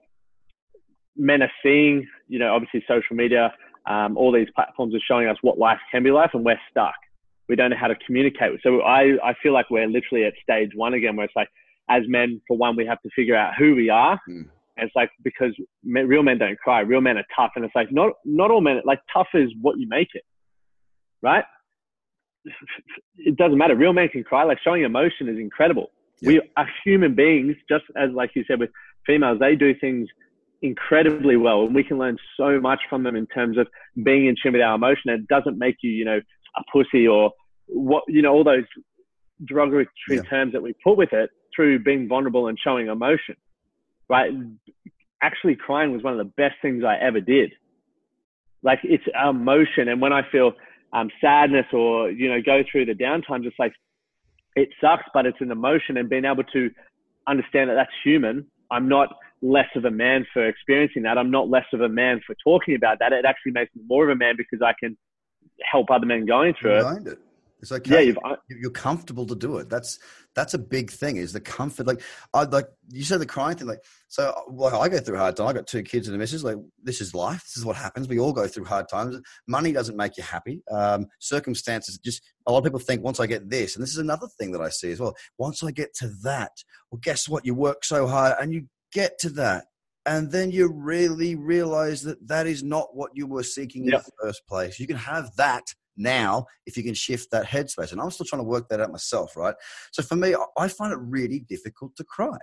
men 1.16 1.42
are 1.42 1.52
seeing, 1.62 2.06
you 2.28 2.38
know, 2.38 2.54
obviously 2.54 2.84
social 2.88 3.16
media, 3.16 3.52
um, 3.86 4.16
all 4.16 4.32
these 4.32 4.48
platforms 4.54 4.94
are 4.94 5.00
showing 5.06 5.28
us 5.28 5.36
what 5.42 5.58
life 5.58 5.78
can 5.90 6.02
be 6.02 6.10
like, 6.10 6.30
and 6.34 6.44
we're 6.44 6.60
stuck. 6.70 6.94
We 7.48 7.54
don't 7.54 7.70
know 7.70 7.76
how 7.76 7.88
to 7.88 7.94
communicate. 8.06 8.60
So, 8.62 8.80
I, 8.80 9.16
I 9.22 9.34
feel 9.42 9.52
like 9.52 9.70
we're 9.70 9.86
literally 9.86 10.24
at 10.24 10.34
stage 10.42 10.72
one 10.74 10.94
again, 10.94 11.16
where 11.16 11.24
it's 11.24 11.36
like, 11.36 11.48
as 11.88 12.02
men, 12.06 12.40
for 12.46 12.56
one, 12.56 12.76
we 12.76 12.86
have 12.86 13.00
to 13.02 13.10
figure 13.14 13.36
out 13.36 13.54
who 13.58 13.74
we 13.74 13.90
are. 13.90 14.20
Mm. 14.28 14.48
And 14.78 14.86
it's 14.86 14.96
like 14.96 15.10
because 15.24 15.54
men, 15.82 16.06
real 16.06 16.22
men 16.22 16.38
don't 16.38 16.58
cry, 16.58 16.80
real 16.80 17.00
men 17.00 17.16
are 17.16 17.24
tough, 17.34 17.52
and 17.56 17.64
it's 17.64 17.74
like 17.74 17.90
not 17.90 18.12
not 18.24 18.50
all 18.50 18.60
men. 18.60 18.80
Like 18.84 19.00
tough 19.12 19.28
is 19.32 19.50
what 19.62 19.78
you 19.78 19.88
make 19.88 20.08
it, 20.12 20.24
right? 21.22 21.44
It 23.16 23.36
doesn't 23.36 23.56
matter. 23.56 23.74
Real 23.74 23.94
men 23.94 24.08
can 24.08 24.22
cry. 24.22 24.44
Like 24.44 24.58
showing 24.62 24.82
emotion 24.82 25.28
is 25.28 25.38
incredible. 25.38 25.90
Yeah. 26.20 26.28
We 26.28 26.42
are 26.56 26.68
human 26.84 27.14
beings, 27.14 27.56
just 27.68 27.84
as 27.96 28.10
like 28.12 28.32
you 28.34 28.44
said 28.46 28.60
with 28.60 28.70
females, 29.06 29.38
they 29.40 29.56
do 29.56 29.74
things 29.74 30.08
incredibly 30.60 31.36
well, 31.36 31.64
and 31.64 31.74
we 31.74 31.82
can 31.82 31.98
learn 31.98 32.18
so 32.36 32.60
much 32.60 32.80
from 32.90 33.02
them 33.02 33.16
in 33.16 33.26
terms 33.28 33.56
of 33.56 33.66
being 34.02 34.26
in 34.26 34.36
tune 34.42 34.52
with 34.52 34.62
our 34.62 34.74
emotion. 34.74 35.10
It 35.10 35.26
doesn't 35.28 35.58
make 35.58 35.76
you, 35.80 35.90
you 35.90 36.04
know, 36.04 36.20
a 36.56 36.62
pussy 36.70 37.08
or 37.08 37.32
what 37.66 38.04
you 38.08 38.22
know 38.22 38.32
all 38.32 38.44
those 38.44 38.64
derogatory 39.44 39.88
yeah. 40.10 40.22
terms 40.22 40.52
that 40.52 40.62
we 40.62 40.74
put 40.84 40.96
with 40.96 41.12
it 41.12 41.30
through 41.56 41.80
being 41.80 42.06
vulnerable 42.06 42.46
and 42.46 42.58
showing 42.62 42.88
emotion, 42.88 43.36
right? 44.08 44.30
Actually, 45.22 45.56
crying 45.56 45.92
was 45.92 46.02
one 46.02 46.12
of 46.12 46.18
the 46.18 46.32
best 46.36 46.54
things 46.62 46.84
I 46.84 46.96
ever 46.96 47.20
did. 47.20 47.52
Like 48.62 48.80
it's 48.84 49.04
emotion, 49.28 49.88
and 49.88 50.00
when 50.00 50.12
I 50.12 50.22
feel 50.30 50.52
um, 50.92 51.10
sadness 51.20 51.66
or 51.72 52.10
you 52.10 52.28
know 52.28 52.40
go 52.44 52.62
through 52.70 52.86
the 52.86 52.94
downtime, 52.94 53.42
just 53.42 53.58
like 53.58 53.72
it 54.54 54.68
sucks, 54.80 55.04
but 55.12 55.26
it's 55.26 55.40
an 55.40 55.50
emotion, 55.50 55.96
and 55.96 56.08
being 56.08 56.24
able 56.24 56.44
to 56.44 56.70
understand 57.26 57.70
that 57.70 57.74
that's 57.74 57.90
human. 58.04 58.46
I'm 58.70 58.88
not 58.88 59.08
less 59.42 59.68
of 59.76 59.84
a 59.84 59.90
man 59.90 60.26
for 60.32 60.46
experiencing 60.46 61.02
that. 61.02 61.18
I'm 61.18 61.30
not 61.30 61.48
less 61.48 61.66
of 61.72 61.80
a 61.80 61.88
man 61.88 62.20
for 62.26 62.34
talking 62.42 62.74
about 62.74 62.98
that. 63.00 63.12
It 63.12 63.24
actually 63.24 63.52
makes 63.52 63.74
me 63.76 63.82
more 63.86 64.04
of 64.04 64.10
a 64.10 64.18
man 64.18 64.34
because 64.36 64.60
I 64.62 64.72
can 64.78 64.96
help 65.62 65.90
other 65.90 66.06
men 66.06 66.26
going 66.26 66.54
through 66.60 66.78
it. 66.78 66.82
it. 67.06 67.18
It's 67.66 67.72
okay. 67.72 68.06
Yeah, 68.06 68.36
you're 68.48 68.70
comfortable 68.70 69.26
to 69.26 69.34
do 69.34 69.58
it. 69.58 69.68
That's 69.68 69.98
that's 70.36 70.54
a 70.54 70.58
big 70.58 70.90
thing. 70.90 71.16
Is 71.16 71.32
the 71.32 71.40
comfort 71.40 71.86
like 71.86 72.00
I 72.32 72.44
like 72.44 72.68
you 72.90 73.02
said 73.02 73.20
the 73.20 73.26
crying 73.26 73.56
thing. 73.56 73.66
Like 73.66 73.82
so, 74.06 74.32
like 74.48 74.72
I 74.72 74.88
go 74.88 75.00
through 75.00 75.16
hard 75.16 75.36
time. 75.36 75.48
I 75.48 75.52
got 75.52 75.66
two 75.66 75.82
kids 75.82 76.06
and 76.06 76.14
a 76.14 76.18
missus. 76.18 76.44
Like 76.44 76.58
this 76.80 77.00
is 77.00 77.12
life. 77.12 77.42
This 77.42 77.56
is 77.56 77.64
what 77.64 77.74
happens. 77.74 78.06
We 78.06 78.20
all 78.20 78.32
go 78.32 78.46
through 78.46 78.66
hard 78.66 78.88
times. 78.88 79.20
Money 79.48 79.72
doesn't 79.72 79.96
make 79.96 80.16
you 80.16 80.22
happy. 80.22 80.62
Um, 80.70 81.06
circumstances 81.18 81.98
just 81.98 82.22
a 82.46 82.52
lot 82.52 82.58
of 82.58 82.64
people 82.64 82.78
think 82.78 83.02
once 83.02 83.18
I 83.18 83.26
get 83.26 83.50
this, 83.50 83.74
and 83.74 83.82
this 83.82 83.90
is 83.90 83.98
another 83.98 84.28
thing 84.38 84.52
that 84.52 84.60
I 84.60 84.68
see 84.68 84.92
as 84.92 85.00
well. 85.00 85.16
Once 85.36 85.64
I 85.64 85.72
get 85.72 85.92
to 85.94 86.08
that, 86.22 86.52
well, 86.92 87.00
guess 87.02 87.28
what? 87.28 87.44
You 87.44 87.54
work 87.54 87.84
so 87.84 88.06
hard 88.06 88.36
and 88.40 88.52
you 88.52 88.68
get 88.92 89.18
to 89.20 89.30
that, 89.30 89.64
and 90.04 90.30
then 90.30 90.52
you 90.52 90.70
really 90.72 91.34
realize 91.34 92.02
that 92.02 92.28
that 92.28 92.46
is 92.46 92.62
not 92.62 92.94
what 92.94 93.10
you 93.14 93.26
were 93.26 93.42
seeking 93.42 93.86
in 93.86 93.90
the 93.90 94.04
first 94.22 94.46
place. 94.46 94.78
You 94.78 94.86
can 94.86 94.98
have 94.98 95.34
that 95.36 95.64
now 95.96 96.46
if 96.66 96.76
you 96.76 96.82
can 96.82 96.94
shift 96.94 97.30
that 97.30 97.46
headspace. 97.46 97.92
And 97.92 98.00
I'm 98.00 98.10
still 98.10 98.26
trying 98.26 98.40
to 98.40 98.48
work 98.48 98.68
that 98.68 98.80
out 98.80 98.90
myself, 98.90 99.36
right? 99.36 99.54
So 99.92 100.02
for 100.02 100.16
me, 100.16 100.34
I 100.58 100.68
find 100.68 100.92
it 100.92 100.98
really 101.00 101.40
difficult 101.40 101.96
to 101.96 102.04
cry. 102.04 102.38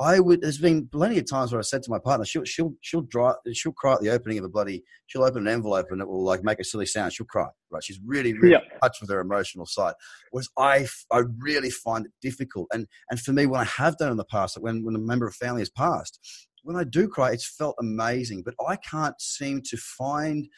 I 0.00 0.20
would. 0.20 0.42
There's 0.42 0.58
been 0.58 0.88
plenty 0.88 1.18
of 1.18 1.28
times 1.28 1.52
where 1.52 1.58
I 1.58 1.62
said 1.62 1.82
to 1.84 1.90
my 1.90 1.98
partner, 1.98 2.24
"She'll 2.24 2.44
she'll 2.44 2.74
she'll 2.80 3.02
dry, 3.02 3.34
she'll 3.52 3.72
cry 3.72 3.94
at 3.94 4.00
the 4.00 4.10
opening 4.10 4.38
of 4.38 4.44
a 4.44 4.48
bloody. 4.48 4.82
She'll 5.06 5.24
open 5.24 5.46
an 5.46 5.52
envelope 5.52 5.86
and 5.90 6.00
it 6.00 6.08
will 6.08 6.24
like 6.24 6.42
make 6.42 6.58
a 6.58 6.64
silly 6.64 6.86
sound. 6.86 7.12
She'll 7.12 7.26
cry, 7.26 7.48
right? 7.70 7.84
She's 7.84 8.00
really 8.04 8.32
really 8.32 8.52
yeah. 8.52 8.78
touched 8.82 9.00
with 9.00 9.10
her 9.10 9.20
emotional 9.20 9.66
side. 9.66 9.94
Whereas 10.30 10.48
I 10.58 10.86
I 11.12 11.22
really 11.38 11.70
find 11.70 12.06
it 12.06 12.12
difficult. 12.20 12.68
And 12.72 12.86
and 13.10 13.20
for 13.20 13.32
me, 13.32 13.46
when 13.46 13.60
I 13.60 13.64
have 13.64 13.96
done 13.98 14.10
in 14.10 14.16
the 14.16 14.24
past, 14.24 14.56
like 14.56 14.64
when 14.64 14.84
when 14.84 14.96
a 14.96 15.00
member 15.00 15.26
of 15.26 15.34
family 15.34 15.60
has 15.60 15.70
passed, 15.70 16.18
when 16.64 16.76
I 16.76 16.84
do 16.84 17.06
cry, 17.06 17.30
it's 17.30 17.46
felt 17.46 17.76
amazing. 17.78 18.42
But 18.44 18.54
I 18.66 18.76
can't 18.76 19.20
seem 19.20 19.62
to 19.66 19.76
find 19.76 20.48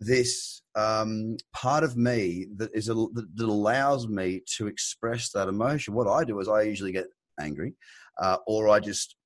this 0.00 0.62
um, 0.74 1.36
part 1.52 1.84
of 1.84 1.96
me 1.96 2.46
that 2.56 2.70
is 2.74 2.88
a, 2.88 2.94
that 2.94 3.26
allows 3.40 4.08
me 4.08 4.42
to 4.56 4.66
express 4.66 5.30
that 5.30 5.48
emotion. 5.48 5.94
What 5.94 6.08
I 6.08 6.24
do 6.24 6.40
is 6.40 6.48
I 6.48 6.62
usually 6.62 6.92
get 6.92 7.06
angry, 7.40 7.74
uh, 8.20 8.38
or 8.46 8.68
I 8.68 8.80
just 8.80 9.16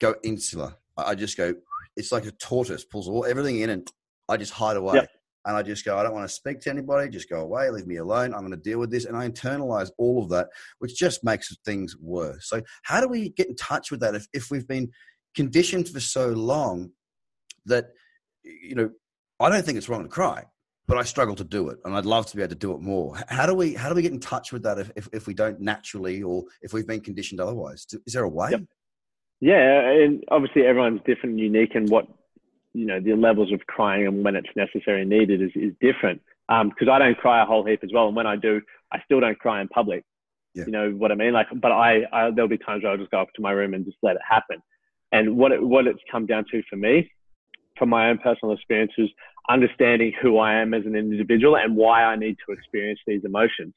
go 0.00 0.14
insular. 0.22 0.74
I 0.96 1.14
just 1.14 1.36
go. 1.36 1.54
It's 1.96 2.12
like 2.12 2.26
a 2.26 2.32
tortoise 2.32 2.84
pulls 2.84 3.08
all 3.08 3.24
everything 3.24 3.60
in, 3.60 3.70
and 3.70 3.90
I 4.28 4.36
just 4.36 4.52
hide 4.52 4.76
away. 4.76 4.96
Yep. 4.96 5.10
And 5.46 5.56
I 5.56 5.62
just 5.62 5.84
go, 5.84 5.96
I 5.96 6.02
don't 6.02 6.12
want 6.12 6.28
to 6.28 6.34
speak 6.34 6.60
to 6.62 6.70
anybody. 6.70 7.08
Just 7.08 7.30
go 7.30 7.40
away, 7.40 7.70
leave 7.70 7.86
me 7.86 7.98
alone. 7.98 8.34
I'm 8.34 8.40
going 8.40 8.50
to 8.50 8.56
deal 8.56 8.80
with 8.80 8.90
this. 8.90 9.04
And 9.04 9.16
I 9.16 9.28
internalize 9.28 9.90
all 9.96 10.20
of 10.20 10.28
that, 10.30 10.48
which 10.80 10.96
just 10.96 11.22
makes 11.22 11.56
things 11.64 11.96
worse. 12.00 12.48
So, 12.48 12.62
how 12.82 13.00
do 13.00 13.06
we 13.06 13.28
get 13.28 13.46
in 13.46 13.54
touch 13.54 13.92
with 13.92 14.00
that 14.00 14.16
if, 14.16 14.26
if 14.32 14.50
we've 14.50 14.66
been 14.66 14.90
conditioned 15.36 15.88
for 15.88 16.00
so 16.00 16.30
long 16.30 16.90
that, 17.66 17.90
you 18.42 18.74
know, 18.74 18.90
I 19.38 19.48
don't 19.48 19.64
think 19.64 19.78
it's 19.78 19.88
wrong 19.88 20.02
to 20.02 20.08
cry, 20.08 20.44
but 20.86 20.96
I 20.96 21.02
struggle 21.02 21.34
to 21.36 21.44
do 21.44 21.68
it, 21.68 21.78
and 21.84 21.94
I'd 21.94 22.06
love 22.06 22.26
to 22.26 22.36
be 22.36 22.42
able 22.42 22.50
to 22.50 22.54
do 22.54 22.72
it 22.72 22.80
more. 22.80 23.18
How 23.28 23.46
do 23.46 23.54
we 23.54 23.74
how 23.74 23.88
do 23.88 23.94
we 23.94 24.02
get 24.02 24.12
in 24.12 24.20
touch 24.20 24.52
with 24.52 24.62
that 24.62 24.78
if, 24.78 24.90
if, 24.96 25.08
if 25.12 25.26
we 25.26 25.34
don't 25.34 25.60
naturally, 25.60 26.22
or 26.22 26.44
if 26.62 26.72
we've 26.72 26.86
been 26.86 27.00
conditioned 27.00 27.40
otherwise? 27.40 27.86
Is 28.06 28.12
there 28.12 28.24
a 28.24 28.28
way? 28.28 28.50
Yep. 28.52 28.62
Yeah, 29.40 29.90
and 29.90 30.24
obviously 30.30 30.62
everyone's 30.62 31.00
different, 31.04 31.32
and 31.32 31.40
unique, 31.40 31.74
and 31.74 31.88
what 31.90 32.06
you 32.72 32.86
know 32.86 33.00
the 33.00 33.14
levels 33.14 33.52
of 33.52 33.60
crying 33.66 34.06
and 34.06 34.24
when 34.24 34.36
it's 34.36 34.48
necessary 34.56 35.02
and 35.02 35.10
needed 35.10 35.42
is 35.42 35.50
is 35.54 35.72
different. 35.80 36.22
Because 36.48 36.88
um, 36.88 36.90
I 36.90 36.98
don't 36.98 37.18
cry 37.18 37.42
a 37.42 37.46
whole 37.46 37.66
heap 37.66 37.80
as 37.82 37.90
well, 37.92 38.06
and 38.06 38.16
when 38.16 38.26
I 38.26 38.36
do, 38.36 38.60
I 38.92 39.00
still 39.04 39.20
don't 39.20 39.38
cry 39.38 39.60
in 39.60 39.68
public. 39.68 40.04
Yeah. 40.54 40.64
You 40.64 40.72
know 40.72 40.90
what 40.92 41.12
I 41.12 41.16
mean? 41.16 41.34
Like, 41.34 41.48
but 41.60 41.72
I, 41.72 42.04
I 42.12 42.30
there'll 42.30 42.48
be 42.48 42.56
times 42.56 42.82
where 42.82 42.92
I'll 42.92 42.98
just 42.98 43.10
go 43.10 43.20
up 43.20 43.28
to 43.34 43.42
my 43.42 43.50
room 43.50 43.74
and 43.74 43.84
just 43.84 43.98
let 44.02 44.16
it 44.16 44.22
happen. 44.26 44.62
And 45.12 45.36
what 45.36 45.52
it, 45.52 45.62
what 45.62 45.86
it's 45.86 46.00
come 46.10 46.24
down 46.24 46.46
to 46.50 46.62
for 46.70 46.76
me 46.76 47.10
from 47.78 47.88
my 47.88 48.08
own 48.10 48.18
personal 48.18 48.54
experiences, 48.54 49.10
understanding 49.48 50.12
who 50.20 50.38
I 50.38 50.54
am 50.54 50.74
as 50.74 50.84
an 50.86 50.96
individual 50.96 51.56
and 51.56 51.76
why 51.76 52.04
I 52.04 52.16
need 52.16 52.36
to 52.46 52.52
experience 52.52 53.00
these 53.06 53.24
emotions, 53.24 53.74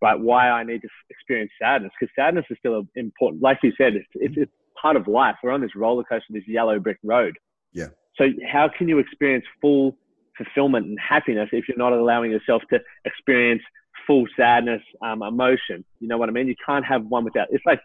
right? 0.00 0.18
Why 0.18 0.50
I 0.50 0.64
need 0.64 0.82
to 0.82 0.88
experience 1.10 1.52
sadness, 1.60 1.92
because 1.98 2.12
sadness 2.14 2.44
is 2.50 2.58
still 2.58 2.86
important. 2.96 3.42
Like 3.42 3.58
you 3.62 3.72
said, 3.78 3.94
it's, 3.94 4.06
it's, 4.14 4.34
it's 4.36 4.52
part 4.80 4.96
of 4.96 5.06
life. 5.06 5.36
We're 5.42 5.52
on 5.52 5.60
this 5.60 5.76
roller 5.76 6.04
coaster, 6.04 6.26
this 6.30 6.42
yellow 6.46 6.78
brick 6.78 6.98
road. 7.04 7.36
Yeah. 7.72 7.88
So 8.16 8.28
how 8.50 8.68
can 8.76 8.88
you 8.88 8.98
experience 8.98 9.44
full 9.60 9.96
fulfillment 10.36 10.86
and 10.86 10.98
happiness 10.98 11.50
if 11.52 11.68
you're 11.68 11.78
not 11.78 11.92
allowing 11.92 12.30
yourself 12.30 12.62
to 12.70 12.80
experience 13.04 13.62
full 14.06 14.26
sadness, 14.36 14.82
um, 15.02 15.22
emotion? 15.22 15.84
You 16.00 16.08
know 16.08 16.18
what 16.18 16.28
I 16.28 16.32
mean? 16.32 16.48
You 16.48 16.56
can't 16.64 16.84
have 16.84 17.04
one 17.04 17.24
without. 17.24 17.48
It's 17.50 17.64
like 17.64 17.80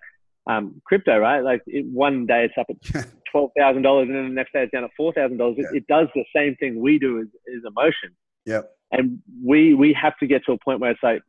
um, 0.47 0.81
crypto, 0.85 1.17
right? 1.17 1.41
Like 1.41 1.61
it, 1.67 1.85
one 1.85 2.25
day 2.25 2.45
it's 2.45 2.53
up 2.57 2.67
at 2.69 3.05
twelve 3.31 3.51
thousand 3.57 3.81
dollars, 3.81 4.07
and 4.07 4.17
then 4.17 4.29
the 4.29 4.33
next 4.33 4.53
day 4.53 4.63
it's 4.63 4.71
down 4.71 4.83
at 4.83 4.91
four 4.95 5.13
thousand 5.13 5.37
dollars. 5.37 5.57
It 5.73 5.87
does 5.87 6.07
the 6.15 6.25
same 6.35 6.55
thing 6.55 6.81
we 6.81 6.99
do 6.99 7.19
as, 7.19 7.27
as 7.55 7.63
emotion. 7.65 8.15
Yep. 8.45 8.71
And 8.91 9.19
we 9.43 9.73
we 9.73 9.93
have 9.93 10.17
to 10.19 10.27
get 10.27 10.45
to 10.45 10.53
a 10.53 10.57
point 10.57 10.79
where 10.79 10.91
it's 10.91 11.03
like, 11.03 11.21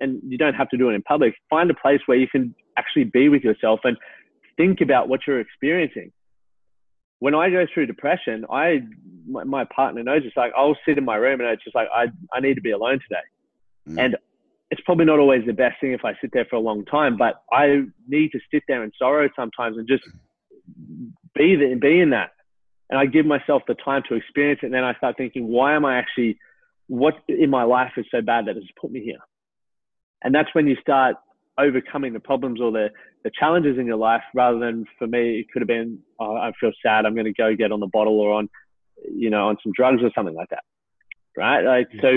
and 0.00 0.20
you 0.26 0.38
don't 0.38 0.54
have 0.54 0.68
to 0.70 0.76
do 0.76 0.90
it 0.90 0.94
in 0.94 1.02
public. 1.02 1.34
Find 1.50 1.70
a 1.70 1.74
place 1.74 2.00
where 2.06 2.16
you 2.18 2.28
can 2.28 2.54
actually 2.78 3.04
be 3.04 3.28
with 3.28 3.42
yourself 3.42 3.80
and 3.84 3.96
think 4.56 4.80
about 4.80 5.08
what 5.08 5.20
you're 5.26 5.40
experiencing. 5.40 6.12
When 7.18 7.34
I 7.34 7.50
go 7.50 7.66
through 7.72 7.86
depression, 7.86 8.44
I 8.50 8.82
my, 9.28 9.44
my 9.44 9.64
partner 9.64 10.02
knows 10.02 10.22
it's 10.24 10.36
like 10.36 10.52
I'll 10.56 10.76
sit 10.86 10.98
in 10.98 11.04
my 11.04 11.16
room 11.16 11.40
and 11.40 11.50
it's 11.50 11.64
just 11.64 11.74
like 11.74 11.88
I 11.92 12.06
I 12.32 12.40
need 12.40 12.54
to 12.54 12.60
be 12.60 12.70
alone 12.70 13.00
today, 13.08 13.96
mm. 13.96 14.04
and 14.04 14.16
it's 14.72 14.80
probably 14.86 15.04
not 15.04 15.18
always 15.18 15.44
the 15.44 15.52
best 15.52 15.78
thing 15.82 15.92
if 15.92 16.02
I 16.02 16.14
sit 16.18 16.30
there 16.32 16.46
for 16.48 16.56
a 16.56 16.60
long 16.60 16.86
time, 16.86 17.18
but 17.18 17.42
I 17.52 17.82
need 18.08 18.32
to 18.32 18.40
sit 18.50 18.62
there 18.66 18.82
in 18.82 18.90
sorrow 18.98 19.28
sometimes 19.36 19.76
and 19.76 19.86
just 19.86 20.02
be 21.34 21.56
there, 21.56 21.70
and 21.70 21.78
be 21.78 22.00
in 22.00 22.08
that. 22.10 22.30
And 22.88 22.98
I 22.98 23.04
give 23.04 23.26
myself 23.26 23.64
the 23.68 23.74
time 23.74 24.02
to 24.08 24.14
experience 24.14 24.60
it. 24.62 24.66
And 24.66 24.74
then 24.74 24.82
I 24.82 24.94
start 24.94 25.18
thinking, 25.18 25.48
why 25.48 25.74
am 25.74 25.84
I 25.84 25.98
actually, 25.98 26.38
what 26.86 27.16
in 27.28 27.50
my 27.50 27.64
life 27.64 27.92
is 27.98 28.06
so 28.10 28.22
bad 28.22 28.46
that 28.46 28.56
has 28.56 28.64
put 28.80 28.90
me 28.90 29.04
here? 29.04 29.18
And 30.24 30.34
that's 30.34 30.48
when 30.54 30.66
you 30.66 30.76
start 30.80 31.16
overcoming 31.58 32.14
the 32.14 32.20
problems 32.20 32.58
or 32.58 32.72
the, 32.72 32.88
the 33.24 33.30
challenges 33.38 33.78
in 33.78 33.84
your 33.84 33.96
life 33.96 34.22
rather 34.34 34.58
than 34.58 34.86
for 34.98 35.06
me, 35.06 35.40
it 35.40 35.50
could 35.52 35.60
have 35.60 35.68
been, 35.68 35.98
oh, 36.18 36.34
I 36.34 36.50
feel 36.58 36.72
sad. 36.82 37.04
I'm 37.04 37.12
going 37.12 37.26
to 37.26 37.34
go 37.34 37.54
get 37.54 37.72
on 37.72 37.80
the 37.80 37.88
bottle 37.88 38.18
or 38.18 38.32
on, 38.32 38.48
you 39.14 39.28
know, 39.28 39.48
on 39.48 39.58
some 39.62 39.72
drugs 39.76 40.02
or 40.02 40.10
something 40.14 40.34
like 40.34 40.48
that 40.48 40.64
right? 41.36 41.64
Like, 41.64 41.88
so 42.00 42.08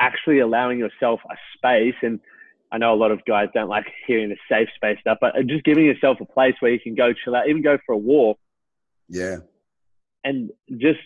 actually 0.00 0.40
allowing 0.40 0.78
yourself 0.78 1.20
a 1.30 1.36
space, 1.56 1.94
and 2.02 2.18
I 2.72 2.78
know 2.78 2.94
a 2.94 2.96
lot 2.96 3.10
of 3.10 3.24
guys 3.26 3.48
don't 3.54 3.68
like 3.68 3.86
hearing 4.06 4.30
the 4.30 4.36
safe 4.48 4.68
space 4.74 4.98
stuff, 5.00 5.18
but 5.20 5.34
just 5.46 5.64
giving 5.64 5.84
yourself 5.84 6.18
a 6.20 6.24
place 6.24 6.54
where 6.60 6.72
you 6.72 6.80
can 6.80 6.94
go 6.94 7.12
chill 7.12 7.36
out, 7.36 7.48
even 7.48 7.62
go 7.62 7.78
for 7.86 7.92
a 7.92 7.98
walk. 7.98 8.38
Yeah. 9.08 9.38
And 10.24 10.50
just 10.78 11.00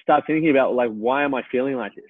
start 0.00 0.24
thinking 0.26 0.50
about 0.50 0.74
like, 0.74 0.90
why 0.90 1.24
am 1.24 1.34
I 1.34 1.42
feeling 1.50 1.76
like 1.76 1.94
this? 1.94 2.04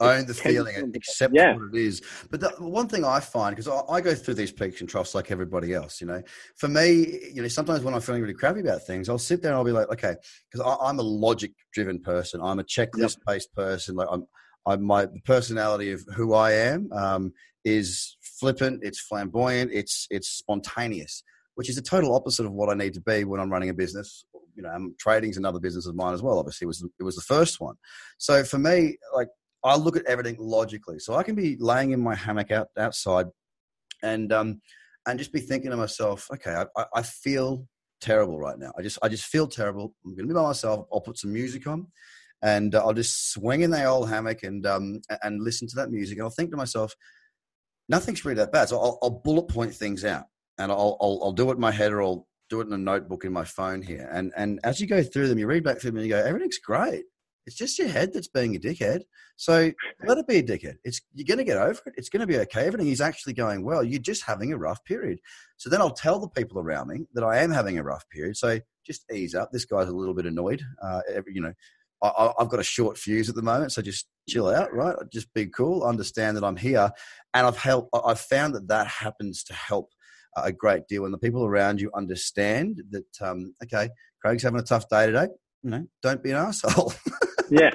own 0.00 0.26
the 0.26 0.34
feeling, 0.34 0.76
and 0.76 0.94
accept 0.94 1.34
yeah. 1.34 1.54
what 1.54 1.74
it 1.74 1.78
is. 1.78 2.02
But 2.30 2.40
the 2.40 2.50
one 2.58 2.88
thing 2.88 3.04
I 3.04 3.20
find, 3.20 3.56
because 3.56 3.68
I, 3.68 3.94
I, 3.94 4.00
go 4.00 4.14
through 4.14 4.34
these 4.34 4.52
peaks 4.52 4.80
and 4.80 4.88
troughs 4.88 5.14
like 5.14 5.30
everybody 5.30 5.72
else, 5.74 6.00
you 6.00 6.06
know, 6.06 6.22
for 6.56 6.68
me, 6.68 7.30
you 7.32 7.42
know, 7.42 7.48
sometimes 7.48 7.82
when 7.82 7.94
I'm 7.94 8.00
feeling 8.00 8.22
really 8.22 8.34
crappy 8.34 8.60
about 8.60 8.82
things, 8.86 9.08
I'll 9.08 9.18
sit 9.18 9.42
there 9.42 9.52
and 9.52 9.58
I'll 9.58 9.64
be 9.64 9.72
like, 9.72 9.88
okay, 9.88 10.16
because 10.50 10.76
I'm 10.80 10.98
a 10.98 11.02
logic 11.02 11.52
driven 11.72 12.00
person, 12.00 12.40
I'm 12.42 12.58
a 12.58 12.64
checklist 12.64 13.18
based 13.26 13.50
yep. 13.56 13.66
person. 13.66 13.96
Like 13.96 14.08
I'm, 14.10 14.26
I'm 14.66 14.82
my 14.82 15.06
personality 15.24 15.92
of 15.92 16.04
who 16.14 16.34
I 16.34 16.52
am 16.52 16.90
um, 16.92 17.32
is 17.64 18.16
flippant, 18.20 18.80
it's 18.82 19.00
flamboyant, 19.00 19.70
it's 19.72 20.06
it's 20.10 20.28
spontaneous, 20.28 21.22
which 21.54 21.68
is 21.68 21.76
the 21.76 21.82
total 21.82 22.14
opposite 22.14 22.46
of 22.46 22.52
what 22.52 22.68
I 22.68 22.74
need 22.74 22.94
to 22.94 23.00
be 23.00 23.24
when 23.24 23.40
I'm 23.40 23.50
running 23.50 23.70
a 23.70 23.74
business. 23.74 24.24
You 24.54 24.62
know, 24.62 24.70
um, 24.70 24.94
trading's 24.98 25.36
another 25.36 25.60
business 25.60 25.86
of 25.86 25.94
mine 25.94 26.14
as 26.14 26.22
well. 26.22 26.38
Obviously, 26.38 26.64
it 26.64 26.68
was 26.68 26.84
it 26.98 27.02
was 27.02 27.16
the 27.16 27.22
first 27.22 27.60
one. 27.60 27.76
So 28.18 28.42
for 28.42 28.58
me, 28.58 28.96
like 29.14 29.28
I 29.62 29.76
look 29.76 29.96
at 29.96 30.06
everything 30.06 30.36
logically. 30.38 30.98
So 30.98 31.14
I 31.14 31.22
can 31.22 31.34
be 31.34 31.56
laying 31.58 31.90
in 31.90 32.00
my 32.00 32.14
hammock 32.14 32.50
out 32.50 32.68
outside, 32.78 33.26
and 34.02 34.32
um, 34.32 34.60
and 35.06 35.18
just 35.18 35.32
be 35.32 35.40
thinking 35.40 35.70
to 35.70 35.76
myself, 35.76 36.28
okay, 36.32 36.64
I, 36.76 36.84
I 36.94 37.02
feel 37.02 37.66
terrible 38.00 38.38
right 38.38 38.58
now. 38.58 38.72
I 38.78 38.82
just 38.82 38.98
I 39.02 39.08
just 39.08 39.24
feel 39.24 39.46
terrible. 39.46 39.94
I'm 40.04 40.16
to 40.16 40.26
be 40.26 40.34
by 40.34 40.42
myself. 40.42 40.86
I'll 40.92 41.00
put 41.00 41.18
some 41.18 41.32
music 41.32 41.66
on, 41.66 41.86
and 42.42 42.74
uh, 42.74 42.84
I'll 42.84 42.92
just 42.92 43.32
swing 43.32 43.62
in 43.62 43.70
the 43.70 43.84
old 43.84 44.08
hammock 44.08 44.42
and 44.42 44.66
um 44.66 45.00
and 45.22 45.42
listen 45.42 45.68
to 45.68 45.76
that 45.76 45.90
music. 45.90 46.18
And 46.18 46.24
I'll 46.24 46.30
think 46.30 46.50
to 46.50 46.56
myself, 46.56 46.94
nothing's 47.88 48.24
really 48.24 48.36
that 48.36 48.52
bad. 48.52 48.68
So 48.68 48.78
I'll, 48.78 48.98
I'll 49.02 49.10
bullet 49.10 49.48
point 49.48 49.74
things 49.74 50.04
out, 50.04 50.24
and 50.58 50.70
I'll, 50.70 50.96
I'll 51.00 51.20
I'll 51.22 51.32
do 51.32 51.50
it 51.50 51.54
in 51.54 51.60
my 51.60 51.72
head, 51.72 51.92
or 51.92 52.02
I'll 52.02 52.26
do 52.48 52.60
it 52.60 52.66
in 52.66 52.72
a 52.72 52.78
notebook 52.78 53.24
in 53.24 53.32
my 53.32 53.44
phone 53.44 53.82
here. 53.82 54.08
And 54.12 54.32
and 54.36 54.60
as 54.64 54.80
you 54.80 54.86
go 54.86 55.02
through 55.02 55.28
them, 55.28 55.38
you 55.38 55.46
read 55.46 55.64
back 55.64 55.80
through 55.80 55.92
them, 55.92 55.98
and 55.98 56.06
you 56.06 56.12
go, 56.12 56.22
everything's 56.22 56.58
great. 56.58 57.04
It's 57.46 57.56
just 57.56 57.78
your 57.78 57.86
head 57.86 58.12
that's 58.12 58.26
being 58.26 58.56
a 58.56 58.58
dickhead. 58.58 59.02
So 59.36 59.70
let 60.04 60.18
it 60.18 60.26
be 60.26 60.38
a 60.38 60.42
dickhead. 60.42 60.78
It's 60.82 61.00
you're 61.14 61.26
going 61.26 61.38
to 61.38 61.44
get 61.44 61.58
over 61.58 61.80
it. 61.86 61.94
It's 61.96 62.08
going 62.08 62.22
to 62.22 62.26
be 62.26 62.38
okay. 62.38 62.66
Everything 62.66 62.88
is 62.88 63.00
actually 63.00 63.34
going 63.34 63.64
well. 63.64 63.84
You're 63.84 64.00
just 64.00 64.24
having 64.24 64.52
a 64.52 64.58
rough 64.58 64.82
period. 64.84 65.20
So 65.56 65.70
then 65.70 65.80
I'll 65.80 65.90
tell 65.90 66.18
the 66.18 66.28
people 66.28 66.58
around 66.58 66.88
me 66.88 67.06
that 67.14 67.22
I 67.22 67.38
am 67.38 67.52
having 67.52 67.78
a 67.78 67.84
rough 67.84 68.04
period. 68.10 68.36
So 68.36 68.58
just 68.84 69.04
ease 69.12 69.36
up. 69.36 69.52
This 69.52 69.64
guy's 69.64 69.88
a 69.88 69.92
little 69.92 70.14
bit 70.14 70.26
annoyed. 70.26 70.60
Uh, 70.82 71.02
every, 71.08 71.34
you 71.34 71.40
know, 71.40 71.52
I, 72.02 72.32
have 72.38 72.48
got 72.48 72.60
a 72.60 72.64
short 72.64 72.98
fuse 72.98 73.28
at 73.28 73.34
the 73.34 73.42
moment, 73.42 73.72
so 73.72 73.82
just 73.82 74.06
chill 74.28 74.48
out, 74.48 74.72
right? 74.72 74.94
Just 75.12 75.32
be 75.34 75.46
cool. 75.46 75.82
Understand 75.82 76.36
that 76.36 76.44
I'm 76.44 76.56
here, 76.56 76.90
and 77.34 77.46
I've 77.46 77.56
helped. 77.56 77.90
I've 78.04 78.20
found 78.20 78.54
that 78.54 78.68
that 78.68 78.86
happens 78.86 79.42
to 79.44 79.54
help 79.54 79.90
a 80.36 80.52
great 80.52 80.86
deal 80.88 81.02
when 81.02 81.12
the 81.12 81.18
people 81.18 81.44
around 81.44 81.80
you 81.80 81.90
understand 81.94 82.82
that. 82.90 83.06
Um, 83.20 83.54
okay, 83.62 83.88
Craig's 84.20 84.42
having 84.42 84.60
a 84.60 84.64
tough 84.64 84.88
day 84.88 85.06
today. 85.06 85.28
You 85.62 85.70
know, 85.70 85.86
don't 86.02 86.22
be 86.22 86.30
an 86.30 86.36
asshole. 86.36 86.92
yeah, 87.50 87.70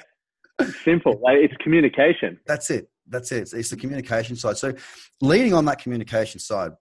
simple. 0.83 1.19
It's 1.25 1.55
communication. 1.57 2.39
That's 2.45 2.69
it. 2.69 2.89
That's 3.07 3.31
it. 3.31 3.41
It's, 3.41 3.53
it's 3.53 3.69
the 3.69 3.77
communication 3.77 4.35
side. 4.35 4.57
So, 4.57 4.73
leading 5.21 5.53
on 5.53 5.65
that 5.65 5.79
communication 5.79 6.39
side, 6.39 6.71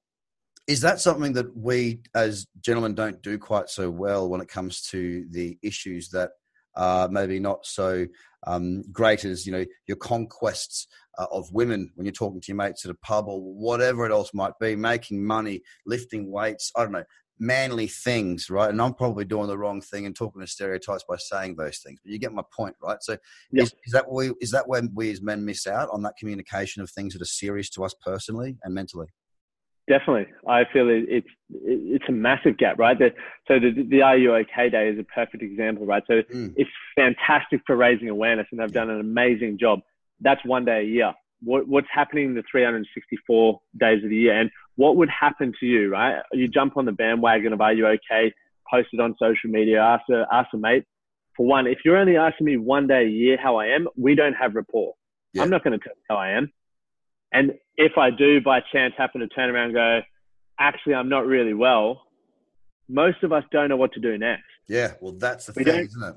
is 0.67 0.81
that 0.83 1.01
something 1.01 1.33
that 1.33 1.57
we 1.57 2.01
as 2.15 2.47
gentlemen 2.61 2.95
don't 2.95 3.21
do 3.23 3.39
quite 3.39 3.69
so 3.69 3.91
well 3.91 4.29
when 4.29 4.41
it 4.41 4.49
comes 4.49 4.83
to 4.83 5.27
the 5.31 5.59
issues 5.63 6.11
that 6.11 6.31
are 6.77 7.09
maybe 7.09 7.41
not 7.41 7.67
so 7.67 8.07
um, 8.47 8.83
great 8.93 9.25
as 9.25 9.47
you 9.47 9.53
know 9.53 9.65
your 9.87 9.97
conquests 9.97 10.87
uh, 11.19 11.27
of 11.31 11.53
women 11.53 11.91
when 11.95 12.07
you're 12.07 12.12
talking 12.12 12.41
to 12.41 12.49
your 12.49 12.57
mates 12.57 12.85
at 12.85 12.91
a 12.91 12.99
pub 13.03 13.27
or 13.29 13.41
whatever 13.41 14.07
it 14.07 14.12
else 14.12 14.31
might 14.33 14.53
be, 14.61 14.75
making 14.77 15.25
money, 15.25 15.61
lifting 15.87 16.31
weights. 16.31 16.73
I 16.77 16.83
don't 16.83 16.93
know 16.93 17.05
manly 17.41 17.87
things, 17.87 18.50
right? 18.50 18.71
And 18.71 18.81
I'm 18.81 18.93
probably 18.95 19.25
doing 19.25 19.49
the 19.49 19.59
wrong 19.59 19.81
thing 19.81 20.05
and 20.05 20.15
talking 20.15 20.43
to 20.43 20.47
stereotypes 20.47 21.05
by 21.09 21.17
saying 21.17 21.57
those 21.57 21.79
things. 21.79 21.99
But 22.05 22.12
you 22.12 22.19
get 22.19 22.35
my 22.35 22.43
point, 22.55 22.77
right? 22.83 22.99
So 23.00 23.17
yep. 23.50 23.65
is, 23.65 23.75
is, 23.85 23.93
that 23.93 24.12
we 24.12 24.33
is 24.41 24.50
that 24.50 24.69
when 24.69 24.91
we 24.95 25.11
as 25.11 25.23
men 25.23 25.45
miss 25.45 25.67
out 25.67 25.89
on 25.91 26.03
that 26.03 26.15
communication 26.19 26.83
of 26.83 26.91
things 26.91 27.15
that 27.15 27.23
are 27.23 27.25
serious 27.25 27.71
to 27.71 27.85
us 27.85 27.95
personally 28.05 28.59
and 28.62 28.75
mentally? 28.75 29.09
Definitely, 29.91 30.33
I 30.49 30.63
feel 30.73 30.89
it, 30.89 31.05
it's 31.09 31.29
it's 31.51 32.05
a 32.09 32.13
massive 32.13 32.57
gap, 32.57 32.79
right? 32.79 32.97
The, 32.97 33.13
so 33.49 33.59
the 33.59 33.87
the 33.91 34.03
Are 34.03 34.17
You 34.17 34.35
OK 34.37 34.71
Day 34.71 34.89
is 34.89 34.99
a 35.01 35.03
perfect 35.03 35.43
example, 35.43 35.85
right? 35.85 36.05
So 36.07 36.23
mm. 36.23 36.55
it's 36.57 36.71
fantastic 36.95 37.61
for 37.67 37.75
raising 37.75 38.09
awareness, 38.09 38.47
and 38.53 38.61
they've 38.61 38.73
done 38.73 38.89
an 38.89 39.01
amazing 39.01 39.59
job. 39.59 39.81
That's 40.21 40.45
one 40.45 40.65
day 40.65 40.81
a 40.81 40.85
year 40.85 41.13
what, 41.43 41.67
what's 41.69 41.89
happening 41.93 42.27
in 42.27 42.35
the 42.35 42.43
364 42.51 43.61
days 43.79 44.05
of 44.05 44.11
the 44.11 44.17
year 44.17 44.39
and 44.39 44.51
what 44.77 44.97
would 44.97 45.09
happen 45.09 45.53
to 45.61 45.67
you, 45.67 45.91
right? 45.91 46.23
You 46.33 46.49
jump 46.49 46.77
on 46.77 46.85
the 46.85 46.93
bandwagon 46.93 47.53
of 47.53 47.61
Are 47.61 47.73
You 47.73 47.87
Okay? 47.87 48.33
Post 48.71 48.89
it 48.93 49.01
on 49.01 49.17
social 49.19 49.51
media, 49.51 49.81
ask 49.81 50.05
a, 50.11 50.27
ask 50.33 50.49
a 50.55 50.57
mate. 50.57 50.85
For 51.37 51.47
one, 51.47 51.67
if 51.67 51.79
you're 51.85 51.97
only 51.97 52.17
asking 52.17 52.47
me 52.47 52.57
one 52.57 52.87
day 52.87 53.05
a 53.05 53.09
year 53.09 53.37
how 53.41 53.57
I 53.57 53.67
am, 53.67 53.89
we 53.97 54.15
don't 54.15 54.35
have 54.35 54.55
rapport. 54.55 54.95
Yeah. 55.33 55.43
I'm 55.43 55.51
not 55.51 55.65
going 55.65 55.79
to 55.79 55.85
tell 55.85 55.95
you 55.97 56.03
how 56.09 56.17
I 56.17 56.31
am. 56.31 56.53
And 57.33 57.53
if 57.77 57.93
I 57.97 58.11
do 58.11 58.41
by 58.41 58.61
chance 58.73 58.95
happen 58.97 59.21
to 59.21 59.29
turn 59.29 59.51
around 59.51 59.67
and 59.67 59.75
go, 59.75 60.01
actually, 60.59 60.95
I'm 60.95 61.09
not 61.09 61.27
really 61.27 61.55
well, 61.55 62.03
most 62.89 63.23
of 63.23 63.33
us 63.33 63.45
don't 63.53 63.69
know 63.69 63.77
what 63.77 63.93
to 63.93 64.01
do 64.01 64.19
next. 64.19 64.45
Yeah, 64.69 64.93
well, 65.01 65.13
that's 65.13 65.47
the 65.47 65.53
we 65.57 65.65
thing, 65.65 65.85
isn't 65.85 66.03
it? 66.03 66.15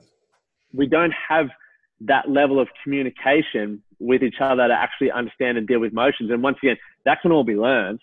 We 0.73 0.87
don't 0.87 1.13
have 1.29 1.47
that 2.01 2.29
level 2.29 2.59
of 2.59 2.67
communication 2.83 3.83
with 3.99 4.23
each 4.23 4.41
other 4.41 4.67
to 4.67 4.73
actually 4.73 5.11
understand 5.11 5.57
and 5.57 5.67
deal 5.67 5.79
with 5.79 5.91
emotions. 5.91 6.29
And 6.31 6.43
once 6.43 6.57
again, 6.61 6.77
that 7.05 7.21
can 7.21 7.31
all 7.31 7.43
be 7.43 7.55
learned. 7.55 7.99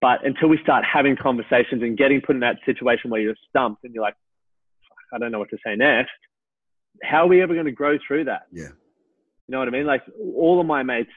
But 0.00 0.24
until 0.24 0.48
we 0.48 0.58
start 0.62 0.84
having 0.90 1.16
conversations 1.16 1.82
and 1.82 1.96
getting 1.96 2.20
put 2.20 2.36
in 2.36 2.40
that 2.40 2.56
situation 2.64 3.10
where 3.10 3.20
you're 3.20 3.34
stumped 3.48 3.84
and 3.84 3.94
you're 3.94 4.02
like, 4.02 4.14
I 5.12 5.18
don't 5.18 5.32
know 5.32 5.38
what 5.38 5.50
to 5.50 5.58
say 5.64 5.76
next, 5.76 6.12
how 7.02 7.24
are 7.24 7.28
we 7.28 7.42
ever 7.42 7.54
going 7.54 7.66
to 7.66 7.72
grow 7.72 7.98
through 8.06 8.24
that? 8.24 8.42
Yeah. 8.52 8.68
You 9.46 9.52
know 9.52 9.58
what 9.58 9.68
I 9.68 9.72
mean? 9.72 9.86
Like 9.86 10.02
all 10.36 10.60
of 10.60 10.66
my 10.66 10.82
mates, 10.82 11.10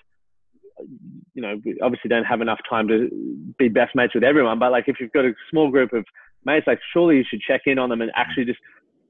you 1.33 1.41
know, 1.41 1.59
we 1.63 1.77
obviously 1.81 2.09
don't 2.09 2.25
have 2.25 2.41
enough 2.41 2.59
time 2.69 2.87
to 2.87 3.09
be 3.57 3.67
best 3.69 3.95
mates 3.95 4.13
with 4.13 4.23
everyone, 4.23 4.59
but 4.59 4.71
like 4.71 4.85
if 4.87 4.97
you've 4.99 5.11
got 5.11 5.25
a 5.25 5.33
small 5.49 5.69
group 5.71 5.93
of 5.93 6.05
mates, 6.45 6.67
like 6.67 6.79
surely 6.93 7.17
you 7.17 7.23
should 7.29 7.41
check 7.41 7.61
in 7.65 7.79
on 7.79 7.89
them 7.89 8.01
and 8.01 8.11
actually 8.15 8.45
just 8.45 8.59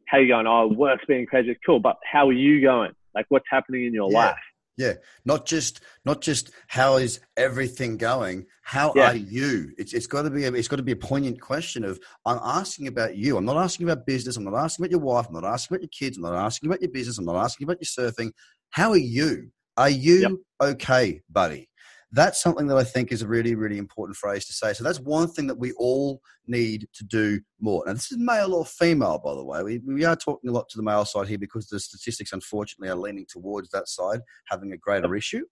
how 0.08 0.18
you 0.18 0.28
going? 0.28 0.48
Oh, 0.48 0.68
work's 0.68 1.06
being 1.06 1.26
crazy. 1.26 1.58
Cool. 1.66 1.80
But 1.80 1.98
how 2.10 2.28
are 2.30 2.34
you 2.34 2.62
going? 2.62 2.92
Like 3.14 3.26
what's 3.30 3.46
happening 3.50 3.86
in 3.86 3.94
your 3.94 4.12
yeah. 4.12 4.18
life? 4.18 4.36
Yeah. 4.78 4.94
Not 5.26 5.46
just, 5.46 5.82
not 6.06 6.22
just 6.22 6.52
how 6.68 6.98
is 6.98 7.20
everything 7.36 7.98
going? 7.98 8.46
How 8.62 8.94
yeah. 8.96 9.12
are 9.12 9.16
you? 9.16 9.72
It's, 9.78 9.94
it's 9.94 10.08
got 10.08 10.22
to 10.22 10.30
be, 10.30 10.46
a, 10.46 10.54
it's 10.54 10.68
got 10.68 10.76
to 10.76 10.84
be 10.84 10.92
a 10.92 10.98
poignant 10.98 11.42
question 11.42 11.84
of, 11.84 12.00
I'm 12.26 12.40
asking 12.44 12.88
about 12.88 13.18
you. 13.18 13.38
I'm 13.38 13.46
not 13.46 13.58
asking 13.58 13.90
about 13.90 14.06
business. 14.06 14.38
I'm 14.38 14.44
not 14.44 14.56
asking 14.56 14.86
about 14.86 14.92
your 14.92 15.00
wife. 15.00 15.28
I'm 15.28 15.34
not 15.34 15.46
asking 15.46 15.76
about 15.76 15.84
your 15.84 15.90
kids. 15.90 16.18
I'm 16.18 16.24
not 16.24 16.36
asking 16.36 16.70
about 16.70 16.82
your 16.82 16.92
business. 16.92 17.18
I'm 17.18 17.26
not 17.26 17.38
asking 17.38 17.66
about 17.66 17.80
your 17.82 18.12
surfing. 18.12 18.32
How 18.70 18.92
are 18.92 18.98
you? 18.98 19.52
Are 19.78 19.90
you 19.90 20.20
yep. 20.20 20.32
okay, 20.62 21.22
buddy? 21.30 21.70
that's 22.12 22.42
something 22.42 22.68
that 22.68 22.78
I 22.78 22.84
think 22.84 23.12
is 23.12 23.22
a 23.22 23.28
really, 23.28 23.56
really 23.56 23.78
important 23.78 24.16
phrase 24.16 24.46
to 24.46 24.54
say. 24.54 24.74
So 24.74 24.84
that's 24.84 25.00
one 25.00 25.28
thing 25.28 25.48
that 25.48 25.60
we 25.60 25.74
all 25.74 26.22
need 26.48 26.88
to 26.94 27.04
do 27.04 27.42
more. 27.60 27.84
Now, 27.86 27.94
this 27.94 28.12
is 28.12 28.18
male 28.18 28.54
or 28.54 28.66
female, 28.66 29.20
by 29.20 29.34
the 29.36 29.44
way. 29.44 29.62
We, 29.62 29.80
we 29.80 30.06
are 30.06 30.16
talking 30.16 30.50
a 30.50 30.54
lot 30.54 30.70
to 30.70 30.78
the 30.78 30.84
male 30.84 31.04
side 31.04 31.28
here 31.28 31.38
because 31.38 31.68
the 31.68 31.80
statistics, 31.80 32.32
unfortunately, 32.32 32.90
are 32.90 32.96
leaning 32.96 33.26
towards 33.28 33.70
that 33.72 33.90
side 33.90 34.22
having 34.46 34.72
a 34.72 34.78
greater 34.78 35.14
issue. 35.16 35.44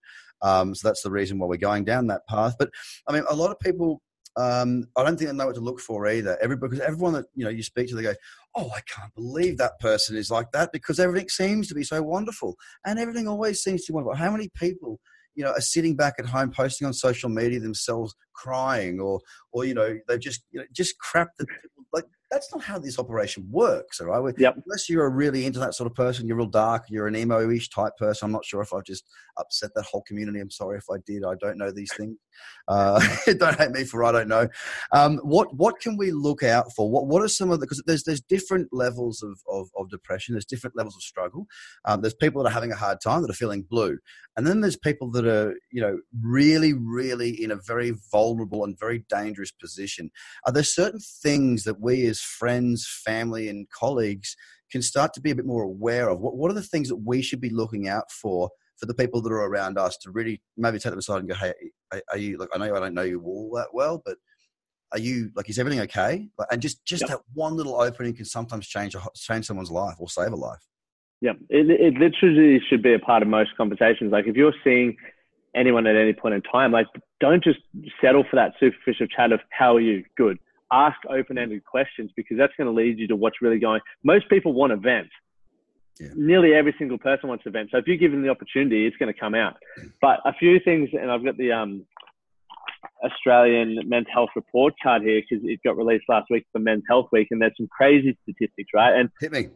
Um, 0.41 0.73
so 0.73 0.87
that's 0.87 1.01
the 1.01 1.11
reason 1.11 1.39
why 1.39 1.47
we're 1.47 1.57
going 1.57 1.83
down 1.83 2.07
that 2.07 2.25
path. 2.27 2.55
But 2.57 2.69
I 3.07 3.13
mean, 3.13 3.23
a 3.29 3.35
lot 3.35 3.51
of 3.51 3.59
people 3.59 4.01
um, 4.37 4.87
I 4.97 5.03
don't 5.03 5.17
think 5.17 5.29
they 5.29 5.35
know 5.35 5.45
what 5.45 5.55
to 5.55 5.61
look 5.61 5.79
for 5.79 6.07
either. 6.07 6.37
Every, 6.41 6.57
because 6.57 6.79
everyone 6.79 7.13
that 7.13 7.25
you 7.35 7.45
know 7.45 7.49
you 7.49 7.63
speak 7.63 7.87
to, 7.89 7.95
they 7.95 8.03
go, 8.03 8.13
"Oh, 8.55 8.69
I 8.75 8.81
can't 8.81 9.13
believe 9.15 9.57
that 9.57 9.79
person 9.79 10.17
is 10.17 10.29
like 10.29 10.51
that," 10.51 10.71
because 10.73 10.99
everything 10.99 11.29
seems 11.29 11.67
to 11.69 11.75
be 11.75 11.83
so 11.83 12.01
wonderful, 12.01 12.55
and 12.85 12.99
everything 12.99 13.27
always 13.27 13.63
seems 13.63 13.85
to 13.85 13.91
be 13.91 13.95
wonderful. 13.95 14.15
How 14.15 14.31
many 14.31 14.49
people, 14.49 14.99
you 15.35 15.43
know, 15.43 15.51
are 15.51 15.61
sitting 15.61 15.95
back 15.95 16.15
at 16.19 16.25
home 16.25 16.51
posting 16.51 16.85
on 16.85 16.93
social 16.93 17.29
media 17.29 17.59
themselves 17.59 18.15
crying, 18.35 18.99
or, 18.99 19.19
or 19.51 19.65
you 19.65 19.73
know, 19.73 19.97
they've 20.07 20.19
just, 20.19 20.43
you 20.51 20.59
know, 20.59 20.65
just 20.73 20.97
crap 20.99 21.29
that 21.37 21.47
like 21.93 22.05
that's 22.31 22.53
not 22.53 22.63
how 22.63 22.77
this 22.77 22.99
operation 22.99 23.47
works, 23.49 24.01
all 24.01 24.07
right? 24.07 24.35
Yep. 24.37 24.55
Unless 24.65 24.89
you're 24.89 25.05
a 25.05 25.09
really 25.09 25.45
into 25.45 25.59
that 25.59 25.73
sort 25.73 25.89
of 25.89 25.95
person, 25.95 26.27
you're 26.27 26.37
real 26.37 26.47
dark, 26.47 26.83
you're 26.89 27.07
an 27.07 27.15
emo-ish 27.15 27.69
type 27.69 27.93
person. 27.97 28.25
I'm 28.25 28.31
not 28.31 28.43
sure 28.43 28.61
if 28.61 28.73
I've 28.73 28.83
just 28.83 29.05
upset 29.37 29.71
that 29.75 29.85
whole 29.85 30.01
community. 30.01 30.39
I'm 30.39 30.49
sorry 30.49 30.77
if 30.77 30.85
I 30.91 30.97
did. 31.05 31.23
I 31.23 31.35
don't 31.39 31.57
know 31.57 31.71
these 31.71 31.91
things. 31.95 32.17
Uh, 32.67 32.99
don't 33.37 33.57
hate 33.57 33.71
me 33.71 33.83
for 33.83 34.03
I 34.03 34.11
don't 34.11 34.27
know. 34.27 34.47
Um, 34.91 35.17
what 35.19 35.55
what 35.55 35.79
can 35.79 35.97
we 35.97 36.11
look 36.11 36.43
out 36.43 36.65
for? 36.75 36.89
What 36.89 37.07
what 37.07 37.21
are 37.21 37.27
some 37.27 37.51
of 37.51 37.59
the 37.59 37.65
because 37.65 37.83
there's 37.85 38.03
there's 38.03 38.21
different 38.21 38.69
levels 38.71 39.23
of, 39.23 39.39
of, 39.49 39.69
of 39.77 39.89
depression. 39.89 40.33
There's 40.33 40.45
different 40.45 40.75
levels 40.75 40.95
of 40.95 41.03
struggle. 41.03 41.47
Um, 41.85 42.01
there's 42.01 42.15
people 42.15 42.43
that 42.43 42.49
are 42.49 42.53
having 42.53 42.71
a 42.71 42.75
hard 42.75 42.99
time 43.01 43.21
that 43.21 43.29
are 43.29 43.35
feeling 43.35 43.65
blue, 43.69 43.97
and 44.35 44.45
then 44.45 44.61
there's 44.61 44.77
people 44.77 45.11
that 45.11 45.25
are 45.25 45.55
you 45.71 45.81
know 45.81 45.99
really 46.21 46.73
really 46.73 47.29
in 47.29 47.51
a 47.51 47.55
very 47.55 47.93
vulnerable 48.11 48.24
and 48.31 48.79
very 48.79 49.05
dangerous 49.09 49.51
position. 49.51 50.09
Are 50.45 50.53
there 50.53 50.63
certain 50.63 50.99
things 50.99 51.63
that 51.63 51.79
we 51.79 52.05
as 52.07 52.19
friends, 52.19 52.87
family, 53.05 53.49
and 53.49 53.69
colleagues 53.69 54.35
can 54.71 54.81
start 54.81 55.13
to 55.13 55.21
be 55.21 55.31
a 55.31 55.35
bit 55.35 55.45
more 55.45 55.63
aware 55.63 56.09
of? 56.09 56.19
What, 56.19 56.35
what 56.35 56.51
are 56.51 56.55
the 56.55 56.61
things 56.61 56.89
that 56.89 56.97
we 56.97 57.21
should 57.21 57.41
be 57.41 57.49
looking 57.49 57.87
out 57.87 58.11
for 58.11 58.49
for 58.77 58.85
the 58.87 58.93
people 58.93 59.21
that 59.21 59.31
are 59.31 59.45
around 59.45 59.77
us 59.77 59.97
to 59.97 60.11
really 60.11 60.41
maybe 60.57 60.79
take 60.79 60.91
them 60.91 60.99
aside 60.99 61.19
and 61.19 61.29
go, 61.29 61.35
hey, 61.35 61.53
are 62.11 62.17
you, 62.17 62.37
like, 62.37 62.49
I 62.53 62.57
know 62.57 62.75
I 62.75 62.79
don't 62.79 62.93
know 62.93 63.03
you 63.03 63.21
all 63.21 63.51
that 63.55 63.69
well, 63.73 64.01
but 64.05 64.17
are 64.91 64.99
you, 64.99 65.31
like, 65.35 65.49
is 65.49 65.57
everything 65.59 65.79
okay? 65.81 66.27
and 66.51 66.61
just, 66.61 66.83
just 66.85 67.03
yep. 67.03 67.09
that 67.09 67.19
one 67.33 67.55
little 67.55 67.79
opening 67.79 68.13
can 68.13 68.25
sometimes 68.25 68.67
change, 68.67 68.95
change 69.15 69.45
someone's 69.45 69.71
life 69.71 69.95
or 69.99 70.09
save 70.09 70.33
a 70.33 70.35
life. 70.35 70.67
Yeah, 71.21 71.33
it, 71.49 71.69
it 71.69 71.93
literally 71.93 72.61
should 72.69 72.83
be 72.83 72.93
a 72.93 72.99
part 72.99 73.21
of 73.23 73.29
most 73.29 73.51
conversations. 73.55 74.11
Like 74.11 74.27
if 74.27 74.35
you're 74.35 74.53
seeing 74.63 74.97
anyone 75.55 75.87
at 75.87 75.95
any 75.95 76.13
point 76.13 76.35
in 76.35 76.41
time, 76.41 76.71
like 76.71 76.87
don't 77.19 77.43
just 77.43 77.59
settle 78.01 78.23
for 78.29 78.35
that 78.35 78.53
superficial 78.59 79.07
chat 79.07 79.31
of 79.31 79.39
how 79.51 79.75
are 79.75 79.81
you? 79.81 80.03
Good 80.17 80.37
ask 80.71 80.97
open-ended 81.09 81.63
questions 81.63 82.11
because 82.15 82.37
that's 82.37 82.53
going 82.57 82.67
to 82.67 82.73
lead 82.73 82.99
you 82.99 83.07
to 83.07 83.15
what's 83.15 83.41
really 83.41 83.59
going. 83.59 83.81
Most 84.03 84.29
people 84.29 84.53
want 84.53 84.71
to 84.71 84.77
vent. 84.77 85.07
Yeah. 85.99 86.09
Nearly 86.15 86.53
every 86.53 86.75
single 86.77 86.97
person 86.97 87.29
wants 87.29 87.45
to 87.45 87.51
vent. 87.51 87.69
So 87.71 87.77
if 87.77 87.87
you 87.87 87.97
give 87.97 88.11
them 88.11 88.21
the 88.21 88.29
opportunity, 88.29 88.85
it's 88.85 88.97
going 88.97 89.13
to 89.13 89.19
come 89.19 89.33
out. 89.33 89.55
But 90.01 90.19
a 90.25 90.33
few 90.33 90.59
things, 90.59 90.89
and 90.91 91.09
I've 91.09 91.23
got 91.23 91.37
the 91.37 91.53
um, 91.53 91.85
Australian 93.03 93.79
Men's 93.87 94.07
Health 94.13 94.29
Report 94.35 94.73
card 94.83 95.03
here 95.03 95.21
because 95.21 95.45
it 95.47 95.61
got 95.63 95.77
released 95.77 96.05
last 96.09 96.25
week 96.29 96.45
for 96.51 96.59
Men's 96.59 96.83
Health 96.89 97.07
Week, 97.11 97.27
and 97.31 97.41
there's 97.41 97.53
some 97.57 97.67
crazy 97.67 98.17
statistics, 98.23 98.71
right? 98.73 98.99
And 98.99 99.09
hit 99.21 99.31
me. 99.31 99.47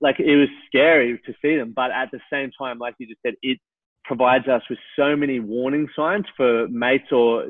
Like 0.00 0.18
it 0.18 0.36
was 0.36 0.48
scary 0.66 1.18
to 1.24 1.32
see 1.40 1.56
them, 1.56 1.72
but 1.74 1.92
at 1.92 2.10
the 2.10 2.18
same 2.30 2.50
time, 2.58 2.78
like 2.78 2.96
you 2.98 3.06
just 3.06 3.22
said, 3.24 3.34
it 3.40 3.58
provides 4.04 4.48
us 4.48 4.62
with 4.68 4.78
so 4.96 5.16
many 5.16 5.40
warning 5.40 5.88
signs 5.94 6.24
for 6.36 6.68
mates 6.68 7.12
or 7.12 7.46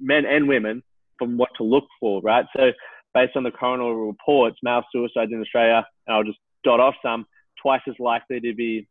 men 0.00 0.24
and 0.26 0.48
women 0.48 0.82
from 1.18 1.36
what 1.36 1.50
to 1.56 1.62
look 1.62 1.84
for, 2.00 2.20
right? 2.22 2.46
So 2.56 2.72
based 3.12 3.36
on 3.36 3.44
the 3.44 3.50
coroner 3.50 3.94
reports, 3.94 4.58
male 4.62 4.82
suicides 4.92 5.32
in 5.32 5.40
Australia, 5.40 5.86
and 6.06 6.16
I'll 6.16 6.24
just 6.24 6.38
dot 6.64 6.80
off 6.80 6.94
some, 7.02 7.26
twice 7.60 7.82
as 7.88 7.94
likely 7.98 8.40
to 8.40 8.54
be, 8.54 8.88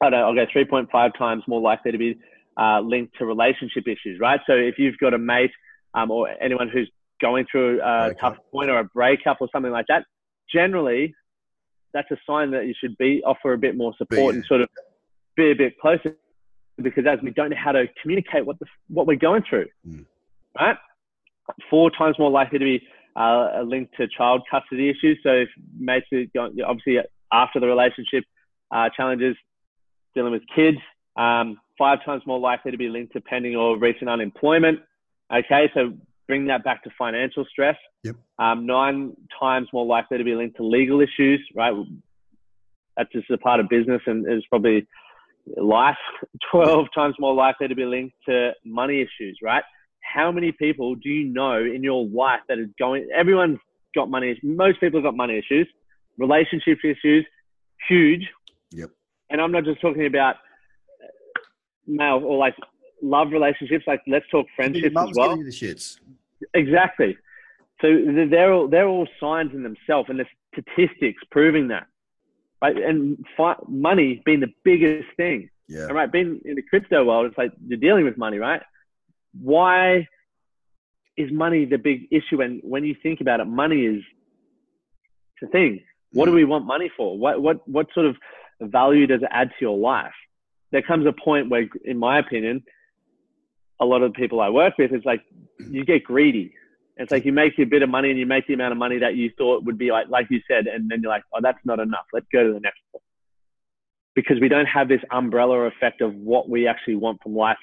I 0.00 0.10
don't 0.10 0.20
know, 0.20 0.26
I'll 0.28 0.34
go 0.34 0.46
3.5 0.54 1.18
times 1.18 1.42
more 1.48 1.60
likely 1.60 1.92
to 1.92 1.98
be 1.98 2.18
uh, 2.56 2.80
linked 2.80 3.18
to 3.18 3.26
relationship 3.26 3.84
issues, 3.86 4.20
right? 4.20 4.40
So 4.46 4.54
if 4.54 4.76
you've 4.78 4.98
got 4.98 5.14
a 5.14 5.18
mate 5.18 5.50
um, 5.94 6.10
or 6.10 6.28
anyone 6.40 6.68
who's 6.68 6.90
going 7.20 7.46
through 7.50 7.80
a 7.82 8.14
tough 8.20 8.36
point 8.52 8.70
or 8.70 8.78
a 8.78 8.84
breakup 8.84 9.38
or 9.40 9.48
something 9.52 9.72
like 9.72 9.86
that, 9.88 10.04
generally 10.52 11.14
that's 11.92 12.10
a 12.10 12.16
sign 12.28 12.50
that 12.50 12.66
you 12.66 12.74
should 12.78 12.96
be 12.98 13.22
offer 13.24 13.54
a 13.54 13.58
bit 13.58 13.76
more 13.76 13.94
support 13.96 14.34
and 14.34 14.44
sort 14.46 14.60
of 14.60 14.68
be 15.34 15.50
a 15.50 15.54
bit 15.54 15.78
closer 15.80 16.14
because 16.82 17.06
as 17.06 17.18
we 17.22 17.30
don't 17.30 17.50
know 17.50 17.56
how 17.56 17.72
to 17.72 17.86
communicate 18.02 18.44
what 18.46 18.58
the, 18.58 18.66
what 18.88 19.06
we're 19.06 19.16
going 19.16 19.42
through, 19.48 19.66
mm. 19.86 20.04
right? 20.58 20.76
four 21.70 21.90
times 21.90 22.18
more 22.18 22.30
likely 22.30 22.58
to 22.58 22.64
be 22.64 22.86
uh, 23.14 23.62
linked 23.64 23.96
to 23.96 24.06
child 24.08 24.42
custody 24.50 24.90
issues. 24.90 25.18
So 25.22 25.30
if 25.30 25.48
mates 25.78 26.06
are 26.12 26.48
obviously 26.66 26.98
after 27.32 27.60
the 27.60 27.66
relationship 27.66 28.24
uh, 28.70 28.90
challenges, 28.96 29.36
dealing 30.14 30.32
with 30.32 30.42
kids, 30.54 30.78
um, 31.16 31.58
five 31.78 32.04
times 32.04 32.22
more 32.26 32.38
likely 32.38 32.70
to 32.72 32.78
be 32.78 32.88
linked 32.88 33.12
to 33.14 33.20
pending 33.20 33.56
or 33.56 33.78
recent 33.78 34.10
unemployment. 34.10 34.80
Okay, 35.32 35.70
so 35.74 35.92
bring 36.26 36.46
that 36.46 36.64
back 36.64 36.82
to 36.84 36.90
financial 36.98 37.44
stress. 37.50 37.76
Yep. 38.04 38.16
Um, 38.38 38.66
nine 38.66 39.16
times 39.38 39.68
more 39.72 39.86
likely 39.86 40.18
to 40.18 40.24
be 40.24 40.34
linked 40.34 40.56
to 40.56 40.64
legal 40.64 41.00
issues, 41.00 41.40
right? 41.54 41.74
That's 42.96 43.10
just 43.12 43.30
a 43.30 43.38
part 43.38 43.60
of 43.60 43.68
business 43.68 44.02
and 44.06 44.30
is 44.30 44.44
probably 44.48 44.86
life. 45.56 45.96
12 46.50 46.86
times 46.94 47.14
more 47.18 47.34
likely 47.34 47.68
to 47.68 47.74
be 47.74 47.84
linked 47.84 48.16
to 48.26 48.52
money 48.64 49.00
issues, 49.00 49.38
right? 49.42 49.64
how 50.06 50.30
many 50.30 50.52
people 50.52 50.94
do 50.94 51.08
you 51.08 51.24
know 51.24 51.58
in 51.58 51.82
your 51.82 52.06
life 52.06 52.40
that 52.48 52.58
is 52.58 52.68
going, 52.78 53.08
everyone's 53.14 53.58
got 53.94 54.08
money, 54.08 54.38
most 54.42 54.80
people 54.80 55.00
have 55.00 55.04
got 55.04 55.16
money 55.16 55.38
issues, 55.38 55.68
relationship 56.18 56.78
issues, 56.84 57.26
huge. 57.88 58.26
Yep. 58.70 58.90
And 59.30 59.40
I'm 59.40 59.52
not 59.52 59.64
just 59.64 59.80
talking 59.80 60.06
about 60.06 60.36
male 61.86 62.22
or 62.24 62.38
like 62.38 62.54
love 63.02 63.28
relationships, 63.32 63.84
like 63.86 64.00
let's 64.06 64.26
talk 64.30 64.46
friendships 64.54 64.96
as 64.96 65.10
well. 65.14 65.36
The 65.36 65.50
shits. 65.50 65.98
Exactly. 66.54 67.16
So 67.82 67.88
they're 68.30 68.52
all, 68.52 68.68
they're 68.68 68.88
all 68.88 69.06
signs 69.20 69.52
in 69.52 69.62
themselves 69.62 70.08
and 70.08 70.18
the 70.18 70.26
statistics 70.52 71.22
proving 71.30 71.68
that. 71.68 71.86
Right. 72.62 72.76
And 72.76 73.24
fi- 73.36 73.56
money 73.68 74.22
being 74.24 74.40
the 74.40 74.52
biggest 74.64 75.08
thing. 75.16 75.50
Yeah. 75.68 75.86
Right. 75.86 76.10
Being 76.10 76.40
in 76.44 76.54
the 76.54 76.62
crypto 76.62 77.04
world, 77.04 77.26
it's 77.26 77.38
like 77.38 77.52
you're 77.66 77.78
dealing 77.78 78.04
with 78.04 78.16
money, 78.16 78.38
right? 78.38 78.62
why 79.40 80.08
is 81.16 81.30
money 81.32 81.64
the 81.64 81.78
big 81.78 82.08
issue? 82.10 82.40
And 82.40 82.60
when 82.62 82.84
you 82.84 82.94
think 83.02 83.20
about 83.20 83.40
it, 83.40 83.46
money 83.46 83.82
is 83.82 84.02
the 85.40 85.48
thing. 85.48 85.82
What 86.12 86.26
do 86.26 86.32
mm. 86.32 86.36
we 86.36 86.44
want 86.44 86.66
money 86.66 86.90
for? 86.96 87.18
What 87.18 87.42
what 87.42 87.66
what 87.68 87.88
sort 87.94 88.06
of 88.06 88.16
value 88.60 89.06
does 89.06 89.22
it 89.22 89.28
add 89.30 89.48
to 89.50 89.56
your 89.60 89.76
life? 89.76 90.14
There 90.72 90.82
comes 90.82 91.06
a 91.06 91.12
point 91.12 91.48
where, 91.48 91.68
in 91.84 91.98
my 91.98 92.18
opinion, 92.18 92.64
a 93.80 93.84
lot 93.84 94.02
of 94.02 94.12
the 94.12 94.18
people 94.18 94.40
I 94.40 94.48
work 94.48 94.78
with, 94.78 94.92
is 94.92 95.04
like 95.04 95.22
you 95.58 95.84
get 95.84 96.04
greedy. 96.04 96.54
It's 96.96 97.12
like 97.12 97.26
you 97.26 97.32
make 97.32 97.58
a 97.58 97.64
bit 97.64 97.82
of 97.82 97.90
money 97.90 98.10
and 98.10 98.18
you 98.18 98.24
make 98.24 98.46
the 98.46 98.54
amount 98.54 98.72
of 98.72 98.78
money 98.78 98.98
that 98.98 99.16
you 99.16 99.30
thought 99.36 99.64
would 99.64 99.76
be 99.76 99.90
like, 99.90 100.08
like 100.08 100.28
you 100.30 100.40
said, 100.48 100.66
and 100.66 100.90
then 100.90 101.02
you're 101.02 101.10
like, 101.10 101.24
oh, 101.34 101.40
that's 101.42 101.58
not 101.64 101.78
enough. 101.78 102.06
Let's 102.12 102.26
go 102.32 102.46
to 102.46 102.52
the 102.52 102.60
next 102.60 102.80
one. 102.92 103.02
Because 104.14 104.40
we 104.40 104.48
don't 104.48 104.66
have 104.66 104.88
this 104.88 105.02
umbrella 105.10 105.66
effect 105.66 106.00
of 106.00 106.14
what 106.14 106.48
we 106.48 106.66
actually 106.66 106.96
want 106.96 107.22
from 107.22 107.36
life 107.36 107.58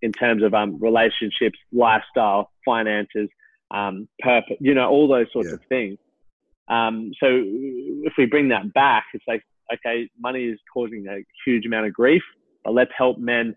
in 0.00 0.12
terms 0.12 0.42
of 0.42 0.54
um, 0.54 0.78
relationships, 0.80 1.58
lifestyle, 1.70 2.50
finances, 2.64 3.28
um, 3.70 4.08
purpose, 4.20 4.56
you 4.60 4.72
know, 4.72 4.88
all 4.88 5.06
those 5.06 5.26
sorts 5.32 5.48
yeah. 5.48 5.54
of 5.56 5.60
things. 5.68 5.98
Um, 6.68 7.12
so 7.20 7.26
if 7.30 8.14
we 8.16 8.24
bring 8.24 8.48
that 8.48 8.72
back, 8.72 9.04
it's 9.12 9.24
like, 9.28 9.42
okay, 9.72 10.08
money 10.18 10.44
is 10.44 10.58
causing 10.72 11.06
a 11.08 11.18
huge 11.44 11.66
amount 11.66 11.86
of 11.86 11.92
grief, 11.92 12.22
but 12.64 12.72
let's 12.72 12.90
help 12.96 13.18
men 13.18 13.54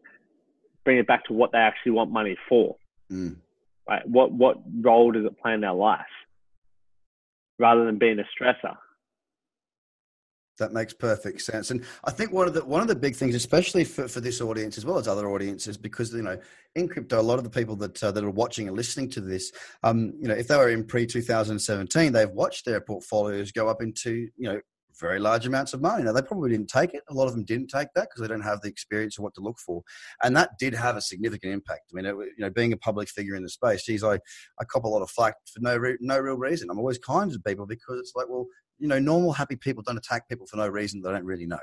bring 0.84 0.98
it 0.98 1.08
back 1.08 1.24
to 1.26 1.34
what 1.34 1.54
they 1.54 1.58
actually 1.58 1.94
want 1.94 2.12
money 2.12 2.36
for. 2.50 2.76
Mm. 3.10 3.38
Right? 3.92 4.08
What, 4.08 4.32
what 4.32 4.56
role 4.80 5.12
does 5.12 5.26
it 5.26 5.38
play 5.42 5.54
in 5.54 5.60
their 5.60 5.74
life 5.74 6.00
rather 7.60 7.86
than 7.86 7.98
being 7.98 8.20
a 8.20 8.24
stressor? 8.24 8.78
That 10.60 10.72
makes 10.72 10.94
perfect 10.94 11.42
sense, 11.42 11.72
and 11.72 11.84
I 12.04 12.12
think 12.12 12.32
one 12.32 12.48
of 12.48 12.54
the 12.54 12.64
one 12.64 12.82
of 12.82 12.88
the 12.88 12.96
big 12.96 13.16
things, 13.16 13.34
especially 13.34 13.84
for, 13.84 14.08
for 14.08 14.20
this 14.20 14.42
audience 14.42 14.78
as 14.78 14.86
well 14.86 15.00
as 15.00 15.08
other 15.08 15.28
audiences, 15.32 15.76
because 15.76 16.14
you 16.14 16.22
know 16.22 16.38
in 16.76 16.88
crypto, 16.88 17.20
a 17.20 17.24
lot 17.24 17.40
of 17.40 17.44
the 17.44 17.50
people 17.50 17.76
that 17.78 18.04
uh, 18.04 18.12
that 18.12 18.24
are 18.24 18.30
watching 18.30 18.68
and 18.68 18.78
listening 18.78 19.10
to 19.12 19.22
this, 19.22 19.52
um, 19.82 20.14
you 20.20 20.28
know, 20.28 20.36
if 20.36 20.48
they 20.48 20.56
were 20.56 20.70
in 20.70 20.84
pre 20.84 21.08
2017, 21.08 22.14
they've 22.14 22.30
watched 22.30 22.66
their 22.66 22.80
portfolios 22.80 23.52
go 23.52 23.70
up 23.70 23.82
into 23.82 24.28
you 24.38 24.50
know 24.50 24.62
very 25.00 25.20
large 25.20 25.46
amounts 25.46 25.74
of 25.74 25.82
money. 25.82 26.04
Now 26.04 26.12
they 26.12 26.22
probably 26.22 26.50
didn't 26.50 26.70
take 26.70 26.94
it. 26.94 27.04
A 27.10 27.14
lot 27.14 27.28
of 27.28 27.34
them 27.34 27.44
didn't 27.44 27.68
take 27.68 27.90
that 27.96 28.10
because 28.10 28.22
they 28.22 28.28
don't 28.28 28.42
have 28.42 28.62
the 28.62 28.70
experience 28.70 29.18
of 29.18 29.24
what 29.24 29.34
to 29.36 29.42
look 29.42 29.60
for, 29.60 29.84
and 30.24 30.36
that 30.36 30.58
did 30.60 30.74
have 30.74 30.98
a 30.98 31.02
significant 31.02 31.54
impact. 31.54 31.92
I 31.92 31.96
mean, 31.96 32.06
it, 32.06 32.16
you 32.16 32.34
know, 32.40 32.50
being 32.50 32.74
a 32.74 32.78
public 32.78 33.10
figure 33.10 33.36
in 33.36 33.44
the 33.44 33.50
space, 33.50 33.84
geez, 33.84 34.04
I 34.04 34.16
I 34.60 34.66
cop 34.68 34.84
a 34.84 34.88
lot 34.88 35.02
of 35.02 35.10
flack 35.10 35.36
for 35.54 35.60
no 35.60 35.78
re- 35.78 35.98
no 36.00 36.20
real 36.20 36.38
reason. 36.38 36.70
I'm 36.70 36.80
always 36.80 36.98
kind 36.98 37.32
to 37.32 37.40
people 37.40 37.66
because 37.66 38.00
it's 38.00 38.14
like, 38.16 38.28
well, 38.30 38.48
you 38.82 38.88
know, 38.88 39.00
normal 39.00 39.32
happy 39.32 39.56
people 39.56 39.84
don't 39.84 39.98
attack 39.98 40.28
people 40.28 40.48
for 40.48 40.58
no 40.58 40.68
reason 40.68 41.02
they 41.02 41.12
don't 41.12 41.26
really 41.26 41.46
know. 41.46 41.60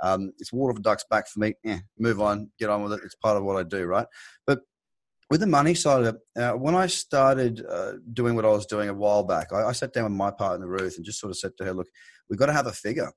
Um, 0.00 0.32
it's 0.38 0.52
water 0.52 0.74
for 0.74 0.80
ducks 0.80 1.04
back 1.10 1.28
for 1.28 1.40
me. 1.40 1.54
Eh, 1.64 1.78
move 1.98 2.20
on, 2.20 2.50
get 2.58 2.70
on 2.70 2.82
with 2.82 2.94
it. 2.94 3.00
It's 3.04 3.14
part 3.14 3.36
of 3.36 3.44
what 3.44 3.56
I 3.56 3.62
do, 3.62 3.84
right? 3.84 4.06
But 4.46 4.60
with 5.32 5.40
the 5.40 5.46
money 5.46 5.74
side 5.74 6.04
of 6.04 6.14
it, 6.14 6.42
uh, 6.42 6.52
when 6.52 6.74
I 6.74 6.86
started 6.86 7.64
uh, 7.66 7.92
doing 8.12 8.34
what 8.34 8.44
I 8.44 8.48
was 8.48 8.66
doing 8.66 8.90
a 8.90 8.94
while 8.94 9.22
back, 9.22 9.52
I, 9.52 9.64
I, 9.64 9.72
sat 9.72 9.94
down 9.94 10.04
with 10.04 10.12
my 10.12 10.30
partner 10.30 10.66
Ruth 10.66 10.96
and 10.96 11.06
just 11.06 11.20
sort 11.20 11.30
of 11.30 11.38
said 11.38 11.52
to 11.56 11.64
her, 11.64 11.72
"Look, 11.72 11.88
we've 12.32 12.38
got 12.38 12.46
to 12.46 12.54
have 12.54 12.66
a 12.66 12.72
figure." 12.72 13.12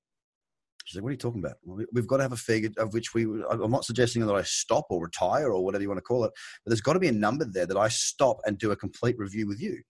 She's 0.83 0.97
like, 0.97 1.03
what 1.03 1.09
are 1.09 1.13
you 1.13 1.17
talking 1.17 1.39
about? 1.39 1.55
We've 1.93 2.05
got 2.05 2.17
to 2.17 2.23
have 2.23 2.31
a 2.31 2.37
figure 2.37 2.69
of 2.77 2.93
which 2.93 3.15
we, 3.15 3.23
I'm 3.23 3.71
not 3.71 3.85
suggesting 3.85 4.23
that 4.23 4.35
I 4.35 4.43
stop 4.43 4.85
or 4.89 5.01
retire 5.01 5.51
or 5.51 5.63
whatever 5.63 5.81
you 5.81 5.89
want 5.89 5.97
to 5.97 6.03
call 6.03 6.25
it, 6.25 6.31
but 6.63 6.69
there's 6.69 6.81
got 6.81 6.93
to 6.93 6.99
be 6.99 7.07
a 7.07 7.11
number 7.11 7.43
there 7.43 7.65
that 7.65 7.75
I 7.75 7.87
stop 7.87 8.37
and 8.45 8.59
do 8.59 8.69
a 8.69 8.75
complete 8.75 9.17
review 9.17 9.47
with 9.47 9.59
you. 9.59 9.81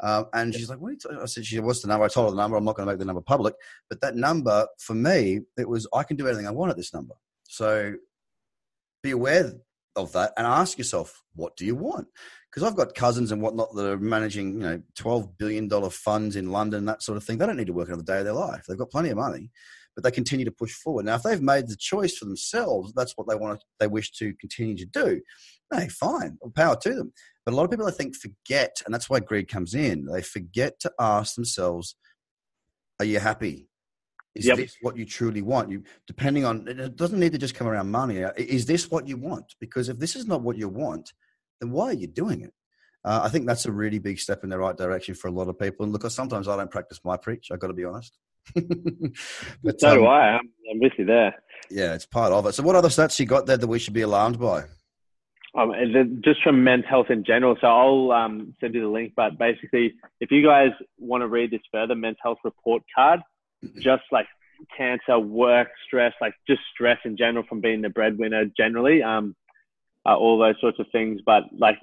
Uh, 0.00 0.24
and 0.34 0.52
she's 0.54 0.68
like, 0.68 0.80
what 0.80 0.96
I 1.22 1.24
said, 1.24 1.46
she, 1.46 1.58
what's 1.60 1.80
the 1.80 1.88
number? 1.88 2.04
I 2.04 2.08
told 2.08 2.26
her 2.26 2.30
the 2.32 2.36
number. 2.36 2.58
I'm 2.58 2.64
not 2.64 2.76
going 2.76 2.86
to 2.86 2.92
make 2.92 2.98
the 2.98 3.06
number 3.06 3.22
public. 3.22 3.54
But 3.88 4.02
that 4.02 4.16
number, 4.16 4.66
for 4.78 4.92
me, 4.92 5.40
it 5.56 5.66
was, 5.66 5.88
I 5.94 6.02
can 6.02 6.18
do 6.18 6.26
anything 6.28 6.46
I 6.46 6.50
want 6.50 6.70
at 6.70 6.76
this 6.76 6.92
number. 6.92 7.14
So 7.44 7.94
be 9.02 9.12
aware 9.12 9.52
of 9.96 10.12
that 10.12 10.32
and 10.36 10.46
ask 10.46 10.78
yourself, 10.78 11.22
what 11.34 11.56
do 11.56 11.64
you 11.64 11.74
want? 11.74 12.08
Because 12.50 12.68
I've 12.68 12.76
got 12.76 12.94
cousins 12.94 13.32
and 13.32 13.42
whatnot 13.42 13.74
that 13.74 13.86
are 13.86 13.98
managing, 13.98 14.54
you 14.54 14.60
know, 14.60 14.82
$12 14.96 15.36
billion 15.38 15.68
funds 15.90 16.36
in 16.36 16.50
London, 16.50 16.84
that 16.84 17.02
sort 17.02 17.16
of 17.16 17.24
thing. 17.24 17.38
They 17.38 17.46
don't 17.46 17.56
need 17.56 17.66
to 17.66 17.72
work 17.72 17.88
another 17.88 18.02
day 18.02 18.18
of 18.18 18.24
their 18.24 18.34
life. 18.34 18.64
They've 18.68 18.78
got 18.78 18.90
plenty 18.90 19.10
of 19.10 19.16
money, 19.16 19.50
but 19.94 20.04
they 20.04 20.10
continue 20.10 20.44
to 20.44 20.52
push 20.52 20.72
forward. 20.72 21.06
Now, 21.06 21.16
if 21.16 21.22
they've 21.22 21.42
made 21.42 21.68
the 21.68 21.76
choice 21.76 22.16
for 22.16 22.26
themselves, 22.26 22.92
that's 22.94 23.14
what 23.16 23.28
they 23.28 23.34
want 23.34 23.60
to, 23.60 23.66
they 23.80 23.88
wish 23.88 24.12
to 24.12 24.34
continue 24.40 24.76
to 24.76 24.86
do. 24.86 25.20
Hey, 25.72 25.88
fine, 25.88 26.38
power 26.54 26.76
to 26.82 26.94
them. 26.94 27.12
But 27.44 27.54
a 27.54 27.56
lot 27.56 27.64
of 27.64 27.70
people, 27.70 27.86
I 27.86 27.90
think, 27.90 28.14
forget, 28.16 28.82
and 28.84 28.94
that's 28.94 29.10
why 29.10 29.20
greed 29.20 29.48
comes 29.48 29.74
in. 29.74 30.06
They 30.06 30.22
forget 30.22 30.78
to 30.80 30.92
ask 31.00 31.34
themselves, 31.34 31.96
"Are 33.00 33.04
you 33.04 33.18
happy? 33.18 33.68
Is 34.34 34.46
yep. 34.46 34.56
this 34.56 34.76
what 34.80 34.96
you 34.96 35.04
truly 35.04 35.42
want? 35.42 35.70
You, 35.70 35.84
depending 36.06 36.44
on, 36.44 36.66
it 36.66 36.96
doesn't 36.96 37.20
need 37.20 37.32
to 37.32 37.38
just 37.38 37.54
come 37.54 37.68
around 37.68 37.90
money. 37.90 38.18
Is 38.36 38.66
this 38.66 38.90
what 38.90 39.06
you 39.06 39.16
want? 39.16 39.54
Because 39.60 39.88
if 39.88 39.98
this 39.98 40.16
is 40.16 40.26
not 40.26 40.42
what 40.42 40.56
you 40.56 40.68
want, 40.68 41.12
then 41.60 41.70
why 41.70 41.86
are 41.86 41.94
you 41.94 42.08
doing 42.08 42.42
it? 42.42 42.52
Uh, 43.04 43.20
I 43.22 43.28
think 43.28 43.46
that's 43.46 43.66
a 43.66 43.72
really 43.72 43.98
big 43.98 44.18
step 44.18 44.42
in 44.42 44.50
the 44.50 44.58
right 44.58 44.76
direction 44.76 45.14
for 45.14 45.28
a 45.28 45.30
lot 45.30 45.48
of 45.48 45.58
people. 45.58 45.84
And 45.84 45.92
look, 45.92 46.10
sometimes 46.10 46.48
I 46.48 46.56
don't 46.56 46.70
practice 46.70 47.00
my 47.04 47.16
preach. 47.16 47.48
I've 47.52 47.60
got 47.60 47.68
to 47.68 47.74
be 47.74 47.84
honest. 47.84 48.16
but, 48.54 49.80
so 49.80 49.90
um, 49.90 49.98
do 49.98 50.06
I. 50.06 50.36
I'm, 50.36 50.50
I'm 50.70 50.80
with 50.80 50.92
you 50.98 51.04
there. 51.04 51.34
Yeah, 51.70 51.94
it's 51.94 52.06
part 52.06 52.32
of 52.32 52.46
it. 52.46 52.54
So, 52.54 52.62
what 52.62 52.76
other 52.76 52.88
stats 52.88 53.18
you 53.18 53.26
got 53.26 53.46
there 53.46 53.56
that 53.56 53.66
we 53.66 53.78
should 53.78 53.94
be 53.94 54.02
alarmed 54.02 54.38
by? 54.38 54.64
Um, 55.56 55.72
just 56.24 56.42
from 56.42 56.64
men's 56.64 56.84
health 56.88 57.06
in 57.10 57.24
general. 57.24 57.56
So 57.60 57.68
I'll 57.68 58.10
um, 58.10 58.54
send 58.60 58.74
you 58.74 58.82
the 58.82 58.88
link. 58.88 59.12
But 59.14 59.38
basically, 59.38 59.94
if 60.20 60.30
you 60.30 60.44
guys 60.44 60.70
want 60.98 61.22
to 61.22 61.28
read 61.28 61.52
this 61.52 61.60
further, 61.72 61.94
men's 61.94 62.16
health 62.22 62.38
report 62.42 62.82
card. 62.94 63.20
Just 63.80 64.04
like 64.12 64.26
cancer, 64.76 65.18
work, 65.18 65.68
stress, 65.86 66.12
like 66.20 66.34
just 66.46 66.60
stress 66.72 66.98
in 67.04 67.16
general 67.16 67.44
from 67.48 67.60
being 67.60 67.82
the 67.82 67.88
breadwinner 67.88 68.44
generally, 68.56 69.02
um, 69.02 69.34
uh, 70.06 70.16
all 70.16 70.38
those 70.38 70.56
sorts 70.60 70.78
of 70.78 70.86
things. 70.92 71.20
But 71.24 71.44
like 71.56 71.78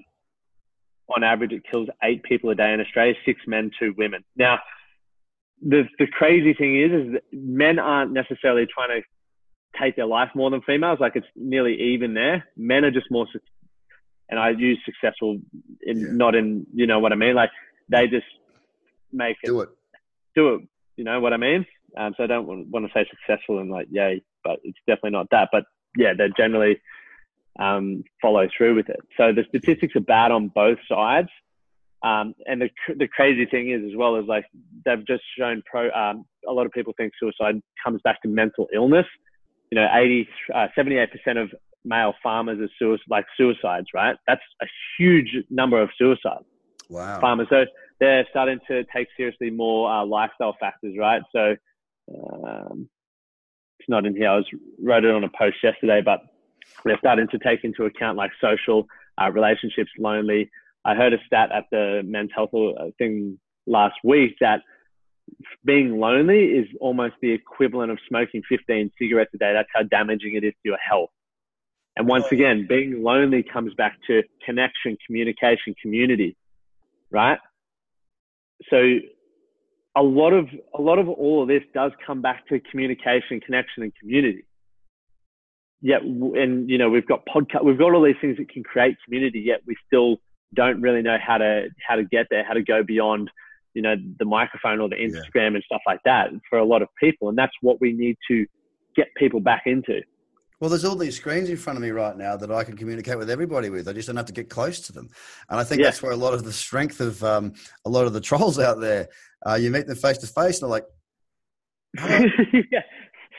on 1.13 1.23
average, 1.23 1.51
it 1.51 1.63
kills 1.69 1.89
eight 2.03 2.23
people 2.23 2.49
a 2.49 2.55
day 2.55 2.73
in 2.73 2.81
Australia, 2.81 3.13
six 3.25 3.41
men, 3.47 3.71
two 3.79 3.93
women. 3.97 4.23
Now, 4.35 4.59
the 5.61 5.83
the 5.99 6.07
crazy 6.07 6.53
thing 6.53 6.81
is, 6.81 6.91
is 6.91 7.13
that 7.13 7.23
men 7.31 7.79
aren't 7.79 8.11
necessarily 8.11 8.65
trying 8.65 9.01
to 9.01 9.07
take 9.79 9.95
their 9.95 10.05
life 10.05 10.29
more 10.35 10.49
than 10.49 10.61
females. 10.61 10.99
Like 10.99 11.15
it's 11.15 11.27
nearly 11.35 11.79
even 11.93 12.13
there. 12.13 12.47
Men 12.57 12.83
are 12.85 12.91
just 12.91 13.11
more 13.11 13.27
and 14.31 14.39
I 14.39 14.49
use 14.51 14.79
successful 14.85 15.39
in 15.81 15.99
yeah. 15.99 16.07
not 16.11 16.35
in 16.35 16.65
you 16.73 16.87
know 16.87 16.99
what 16.99 17.11
I 17.11 17.15
mean. 17.15 17.35
Like 17.35 17.51
they 17.89 18.07
just 18.07 18.25
make 19.11 19.37
it 19.43 19.47
do 19.47 19.61
it, 19.61 19.69
do 20.35 20.55
it. 20.55 20.61
You 21.01 21.05
know 21.05 21.19
what 21.19 21.33
I 21.33 21.37
mean? 21.37 21.65
Um, 21.97 22.13
so 22.15 22.23
I 22.23 22.27
don't 22.27 22.45
want, 22.45 22.67
want 22.67 22.85
to 22.85 22.91
say 22.93 23.09
successful 23.09 23.57
and 23.57 23.71
like 23.71 23.87
yay, 23.89 24.21
but 24.43 24.59
it's 24.63 24.77
definitely 24.85 25.09
not 25.09 25.31
that. 25.31 25.49
But 25.51 25.63
yeah, 25.97 26.13
they 26.15 26.29
generally 26.37 26.79
um, 27.59 28.03
follow 28.21 28.47
through 28.55 28.75
with 28.75 28.87
it. 28.87 28.99
So 29.17 29.33
the 29.33 29.43
statistics 29.49 29.95
are 29.95 30.01
bad 30.01 30.29
on 30.31 30.49
both 30.49 30.77
sides. 30.87 31.29
Um, 32.03 32.35
and 32.45 32.61
the 32.61 32.69
the 32.95 33.07
crazy 33.07 33.47
thing 33.47 33.71
is 33.71 33.81
as 33.83 33.97
well 33.97 34.15
as 34.15 34.25
like 34.27 34.45
they've 34.85 35.03
just 35.07 35.23
shown 35.39 35.63
pro. 35.65 35.89
Um, 35.89 36.23
a 36.47 36.53
lot 36.53 36.67
of 36.67 36.71
people 36.71 36.93
think 36.95 37.13
suicide 37.19 37.59
comes 37.83 37.99
back 38.03 38.21
to 38.21 38.27
mental 38.27 38.67
illness. 38.71 39.07
You 39.71 39.79
know, 39.79 39.87
80, 39.91 40.29
uh, 40.53 40.67
78% 40.77 41.07
of 41.41 41.49
male 41.83 42.13
farmers 42.21 42.59
are 42.59 42.69
suicide, 42.77 43.05
like 43.09 43.25
suicides, 43.35 43.87
right? 43.91 44.17
That's 44.27 44.43
a 44.61 44.67
huge 44.99 45.35
number 45.49 45.81
of 45.81 45.89
suicides. 45.97 46.45
Wow. 46.91 47.19
Farmers. 47.21 47.47
So 47.49 47.65
they're 48.01 48.25
starting 48.31 48.59
to 48.67 48.83
take 48.93 49.07
seriously 49.15 49.51
more 49.51 49.89
uh, 49.89 50.03
lifestyle 50.03 50.57
factors, 50.59 50.95
right? 50.97 51.21
So 51.33 51.55
um, 52.11 52.89
it's 53.79 53.87
not 53.87 54.05
in 54.05 54.15
here. 54.15 54.29
I 54.29 54.35
was 54.37 54.45
wrote 54.83 55.05
it 55.05 55.11
on 55.11 55.23
a 55.23 55.29
post 55.29 55.57
yesterday, 55.63 56.01
but 56.03 56.19
they're 56.83 56.97
starting 56.97 57.27
to 57.29 57.37
take 57.37 57.63
into 57.63 57.85
account 57.85 58.17
like 58.17 58.31
social 58.41 58.87
uh, 59.21 59.31
relationships, 59.31 59.91
lonely. 59.99 60.49
I 60.83 60.95
heard 60.95 61.13
a 61.13 61.17
stat 61.27 61.51
at 61.53 61.65
the 61.71 62.01
men's 62.03 62.31
health 62.35 62.49
uh, 62.53 62.85
thing 62.97 63.39
last 63.67 63.95
week 64.03 64.35
that 64.41 64.61
being 65.63 65.99
lonely 65.99 66.45
is 66.45 66.67
almost 66.81 67.13
the 67.21 67.31
equivalent 67.31 67.91
of 67.91 67.99
smoking 68.07 68.41
15 68.49 68.91
cigarettes 68.99 69.31
a 69.35 69.37
day. 69.37 69.53
That's 69.53 69.69
how 69.73 69.83
damaging 69.83 70.35
it 70.35 70.43
is 70.43 70.53
to 70.53 70.69
your 70.69 70.77
health. 70.77 71.11
And 71.95 72.07
once 72.07 72.31
again, 72.31 72.65
being 72.67 73.03
lonely 73.03 73.43
comes 73.43 73.75
back 73.75 73.97
to 74.07 74.23
connection, 74.43 74.97
communication, 75.05 75.75
community, 75.83 76.35
right? 77.11 77.37
So 78.69 78.99
a 79.95 80.01
lot 80.01 80.33
of 80.33 80.47
a 80.77 80.81
lot 80.81 80.99
of 80.99 81.09
all 81.09 81.41
of 81.41 81.47
this 81.47 81.63
does 81.73 81.91
come 82.05 82.21
back 82.21 82.47
to 82.47 82.59
communication, 82.59 83.39
connection, 83.39 83.83
and 83.83 83.93
community. 83.95 84.45
Yet, 85.81 86.03
and 86.03 86.69
you 86.69 86.77
know, 86.77 86.89
we've 86.89 87.07
got 87.07 87.25
podcast, 87.25 87.65
we've 87.65 87.77
got 87.77 87.93
all 87.93 88.03
these 88.03 88.15
things 88.21 88.37
that 88.37 88.49
can 88.49 88.63
create 88.63 88.95
community. 89.03 89.39
Yet, 89.39 89.61
we 89.65 89.75
still 89.87 90.17
don't 90.53 90.81
really 90.81 91.01
know 91.01 91.17
how 91.25 91.37
to 91.37 91.69
how 91.87 91.95
to 91.95 92.03
get 92.03 92.27
there, 92.29 92.43
how 92.43 92.53
to 92.53 92.63
go 92.63 92.83
beyond, 92.83 93.29
you 93.73 93.81
know, 93.81 93.95
the 94.19 94.25
microphone 94.25 94.79
or 94.79 94.89
the 94.89 94.95
Instagram 94.95 95.51
yeah. 95.51 95.55
and 95.55 95.63
stuff 95.63 95.81
like 95.87 95.99
that 96.05 96.29
for 96.49 96.59
a 96.59 96.65
lot 96.65 96.81
of 96.81 96.87
people. 96.99 97.29
And 97.29 97.37
that's 97.37 97.53
what 97.61 97.81
we 97.81 97.93
need 97.93 98.17
to 98.29 98.45
get 98.95 99.07
people 99.17 99.39
back 99.39 99.63
into. 99.65 100.01
Well, 100.61 100.69
there's 100.69 100.85
all 100.85 100.95
these 100.95 101.17
screens 101.17 101.49
in 101.49 101.57
front 101.57 101.77
of 101.77 101.81
me 101.81 101.89
right 101.89 102.15
now 102.15 102.37
that 102.37 102.51
I 102.51 102.63
can 102.63 102.77
communicate 102.77 103.17
with 103.17 103.31
everybody 103.31 103.71
with. 103.71 103.87
I 103.87 103.93
just 103.93 104.05
don't 104.05 104.15
have 104.15 104.27
to 104.27 104.33
get 104.33 104.47
close 104.47 104.79
to 104.81 104.93
them, 104.93 105.09
and 105.49 105.59
I 105.59 105.63
think 105.63 105.81
yeah. 105.81 105.87
that's 105.87 106.03
where 106.03 106.11
a 106.11 106.15
lot 106.15 106.35
of 106.35 106.43
the 106.43 106.53
strength 106.53 107.01
of 107.01 107.23
um, 107.23 107.53
a 107.83 107.89
lot 107.89 108.05
of 108.05 108.13
the 108.13 108.21
trolls 108.21 108.59
out 108.59 108.79
there. 108.79 109.09
Uh, 109.43 109.55
you 109.55 109.71
meet 109.71 109.87
them 109.87 109.95
face 109.95 110.19
to 110.19 110.27
face, 110.27 110.61
and 110.61 110.71
they're 110.71 110.79
like, 110.79 110.85
yeah. 112.71 112.81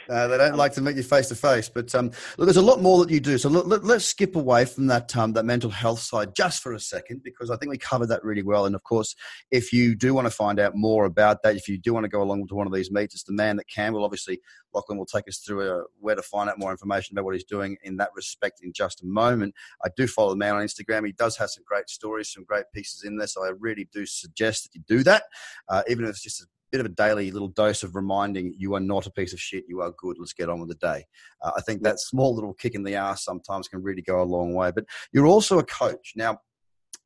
Uh, 0.09 0.27
they 0.29 0.39
don't 0.39 0.57
like 0.57 0.73
to 0.73 0.81
meet 0.81 0.97
you 0.97 1.03
face 1.03 1.29
to 1.29 1.35
face. 1.35 1.69
But 1.69 1.95
um, 1.95 2.07
look, 2.37 2.47
there's 2.47 2.57
a 2.57 2.63
lot 2.63 2.81
more 2.81 3.05
that 3.05 3.13
you 3.13 3.21
do. 3.21 3.39
So 3.39 3.49
let, 3.49 3.83
us 3.83 4.05
skip 4.05 4.37
away 4.37 4.65
from 4.65 4.87
that 4.89 5.17
um, 5.17 5.33
that 5.35 5.45
mental 5.45 5.71
health 5.71 6.01
side 6.01 6.35
just 6.35 6.63
for 6.63 6.73
a 6.73 6.81
second 6.81 7.23
because 7.23 7.51
I 7.51 7.57
think 7.57 7.71
we 7.71 7.79
covered 7.79 8.09
that 8.09 8.25
really 8.25 8.43
well. 8.43 8.67
And 8.67 8.75
of 8.75 8.83
course, 8.83 9.15
if 9.51 9.73
you 9.73 9.95
do 9.95 10.15
want 10.15 10.27
to 10.27 10.31
find 10.31 10.59
out 10.59 10.75
more 10.75 11.05
about 11.05 11.43
that, 11.43 11.57
if 11.57 11.69
you 11.69 11.79
do 11.79 11.93
want 11.95 12.05
to 12.05 12.09
go 12.09 12.23
along 12.23 12.47
to 12.49 12.55
one 12.55 12.67
of 12.67 12.73
these 12.73 12.91
meets, 12.91 13.15
it's 13.15 13.25
the 13.25 13.33
man 13.33 13.57
that 13.57 13.69
can. 13.69 13.93
Well, 13.93 14.05
obviously, 14.05 14.41
Lachlan 14.75 14.99
will 14.99 15.07
take 15.07 15.29
us 15.29 15.39
through 15.39 15.69
uh, 15.69 15.83
where 16.01 16.15
to 16.15 16.23
find 16.23 16.49
out 16.49 16.59
more 16.59 16.71
information 16.71 17.15
about 17.15 17.25
what 17.25 17.35
he's 17.35 17.45
doing 17.45 17.77
in 17.83 17.97
that 17.99 18.11
respect 18.15 18.61
in 18.63 18.73
just 18.73 19.03
a 19.03 19.07
moment. 19.07 19.55
I 19.85 19.89
do 19.97 20.07
follow 20.07 20.31
the 20.31 20.37
man 20.37 20.57
on 20.57 20.63
Instagram. 20.63 21.07
He 21.07 21.13
does 21.13 21.37
have 21.37 21.51
some 21.51 21.65
great 21.67 21.89
stories, 21.89 22.33
some 22.33 22.45
great 22.45 22.65
pieces 22.75 23.05
in 23.05 23.17
there. 23.17 23.27
So 23.27 23.45
I 23.45 23.53
really 23.59 23.89
do 23.93 24.07
suggest 24.07 24.65
that 24.65 24.75
you 24.75 24.83
do 24.87 25.03
that, 25.05 25.25
uh, 25.69 25.83
even 25.89 26.05
if 26.05 26.11
it's 26.11 26.23
just 26.23 26.43
a 26.43 26.47
bit 26.73 26.81
of 26.81 26.87
a 26.87 26.95
daily 26.95 27.31
little 27.31 27.49
dose 27.49 27.83
of 27.83 27.95
reminding 27.95 28.55
you 28.57 28.75
are 28.75 28.81
not 28.81 29.07
a 29.07 29.11
piece 29.11 29.33
of 29.33 29.41
shit, 29.41 29.65
you 29.69 29.83
are 29.83 29.93
good. 29.99 30.17
Let's 30.19 30.33
get 30.33 30.49
on 30.49 30.59
with 30.59 30.71
the 30.71 30.75
day. 30.77 31.05
Uh, 31.43 31.53
I 31.57 31.61
think 31.61 31.83
that 31.83 32.01
small 32.01 32.35
little 32.35 32.55
kick 32.55 32.75
in 32.75 32.83
the 32.83 32.97
ass 32.97 33.25
sometimes 33.25 33.69
can 33.69 33.83
really 33.83 34.03
go 34.03 34.21
a 34.21 34.25
long 34.25 34.55
way. 34.55 34.73
But 34.75 34.87
you're 35.13 35.27
also 35.27 35.59
a 35.59 35.65
coach. 35.65 36.15
Now, 36.17 36.39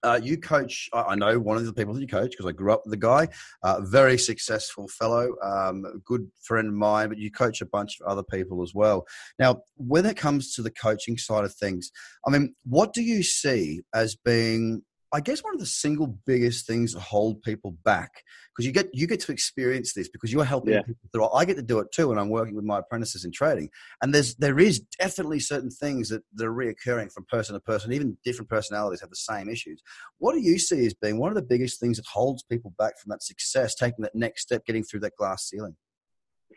uh, 0.02 0.20
you 0.22 0.38
coach, 0.38 0.88
I 0.92 1.16
know 1.16 1.38
one 1.38 1.57
of 1.57 1.66
the 1.66 1.72
people 1.72 1.92
that 1.94 2.00
you 2.00 2.07
coach 2.07 2.31
because 2.31 2.46
I 2.46 2.52
grew 2.52 2.72
up 2.72 2.83
with 2.85 2.92
the 2.92 2.96
guy, 2.96 3.29
uh, 3.64 3.81
very 3.81 4.18
successful 4.18 4.87
fellow, 4.87 5.35
um, 5.42 5.85
good 6.05 6.31
friend 6.42 6.68
of 6.68 6.74
mine, 6.74 7.09
but 7.09 7.18
you 7.18 7.31
coach 7.31 7.61
a 7.61 7.66
bunch 7.66 7.98
of 8.00 8.07
other 8.07 8.22
people 8.22 8.62
as 8.62 8.72
well. 8.72 9.05
Now, 9.38 9.62
when 9.76 10.07
it 10.07 10.16
comes 10.16 10.55
to 10.55 10.62
the 10.62 10.70
coaching 10.70 11.18
side 11.18 11.44
of 11.44 11.55
things, 11.55 11.90
I 12.24 12.31
mean, 12.31 12.55
what 12.64 12.92
do 12.92 13.02
you 13.02 13.24
see 13.24 13.81
as 13.94 14.14
being 14.14 14.83
I 15.12 15.21
guess 15.21 15.42
one 15.42 15.55
of 15.55 15.61
the 15.61 15.66
single 15.66 16.19
biggest 16.27 16.66
things 16.66 16.92
that 16.92 17.01
hold 17.01 17.42
people 17.42 17.77
back 17.85 18.11
because 18.51 18.66
you 18.66 18.73
get 18.73 18.88
you 18.92 19.07
get 19.07 19.21
to 19.21 19.33
experience 19.33 19.92
this 19.92 20.09
because 20.09 20.33
you're 20.33 20.45
helping 20.45 20.75
yeah. 20.75 20.83
people 20.83 21.09
through. 21.12 21.29
I 21.29 21.45
get 21.45 21.57
to 21.57 21.62
do 21.62 21.79
it 21.79 21.92
too 21.92 22.09
when 22.09 22.19
I'm 22.19 22.29
working 22.29 22.57
with 22.57 22.64
my 22.64 22.79
apprentices 22.79 23.25
in 23.25 23.31
trading, 23.31 23.71
and 24.03 24.12
there's 24.12 24.35
there 24.37 24.59
is 24.59 24.81
definitely 24.99 25.40
certain 25.40 25.71
things 25.71 26.09
that, 26.09 26.23
that 26.35 26.47
are 26.47 26.53
reoccurring 26.53 27.12
from 27.12 27.25
person 27.27 27.55
to 27.55 27.61
person. 27.61 27.92
Even 27.92 28.16
different 28.25 28.49
personalities 28.49 29.01
have 29.01 29.11
the 29.11 29.16
same 29.16 29.49
issues. 29.49 29.81
What 30.19 30.33
do 30.33 30.40
you 30.40 30.59
see 30.59 30.87
as 30.87 30.95
being 30.95 31.19
one 31.19 31.31
of 31.31 31.37
the 31.37 31.42
biggest 31.42 31.79
things 31.79 31.99
that 31.99 32.07
holds 32.07 32.42
people 32.42 32.75
back 32.77 32.99
from 32.99 33.11
that 33.11 33.23
success, 33.23 33.75
taking 33.75 34.03
that 34.03 34.14
next 34.14 34.42
step, 34.42 34.66
getting 34.66 34.83
through 34.83 35.01
that 35.01 35.16
glass 35.16 35.49
ceiling? 35.49 35.77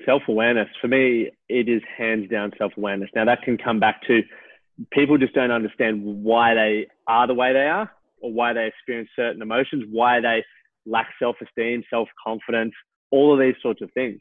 Self 0.06 0.24
awareness. 0.28 0.70
For 0.82 0.88
me, 0.88 1.30
it 1.50 1.70
is 1.70 1.82
hands 1.98 2.30
down 2.30 2.52
self 2.58 2.72
awareness. 2.78 3.10
Now 3.14 3.26
that 3.26 3.44
can 3.44 3.58
come 3.58 3.80
back 3.80 4.02
to 4.08 4.22
people 4.92 5.18
just 5.18 5.36
don't 5.36 5.52
understand 5.52 6.02
why 6.04 6.54
they 6.56 6.88
are 7.08 7.28
the 7.28 7.34
way 7.34 7.54
they 7.54 7.68
are 7.68 7.92
or 8.22 8.32
why 8.32 8.54
they 8.54 8.68
experience 8.68 9.10
certain 9.16 9.42
emotions, 9.42 9.86
why 9.90 10.20
they 10.22 10.44
lack 10.86 11.10
self 11.20 11.36
esteem, 11.42 11.84
self 11.90 12.08
confidence, 12.26 12.74
all 13.12 13.34
of 13.34 13.40
these 13.40 13.56
sorts 13.62 13.82
of 13.82 13.92
things. 13.94 14.20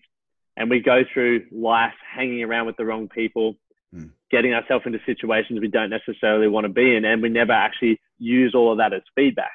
And 0.57 0.69
we 0.71 0.81
go 0.81 1.03
through 1.13 1.47
life 1.53 1.95
hanging 2.15 2.43
around 2.43 2.67
with 2.67 2.77
the 2.77 2.85
wrong 2.85 3.09
people, 3.09 3.55
mm. 3.95 4.11
getting 4.31 4.55
ourselves 4.55 4.85
into 4.87 4.99
situations 5.07 5.61
we 5.61 5.69
don't 5.69 5.91
necessarily 5.91 6.49
want 6.49 6.65
to 6.65 6.73
be 6.73 6.97
in, 6.97 7.05
and 7.05 7.23
we 7.23 7.29
never 7.29 7.53
actually 7.53 8.01
use 8.19 8.55
all 8.55 8.73
of 8.73 8.79
that 8.79 8.93
as 8.93 9.03
feedback. 9.15 9.53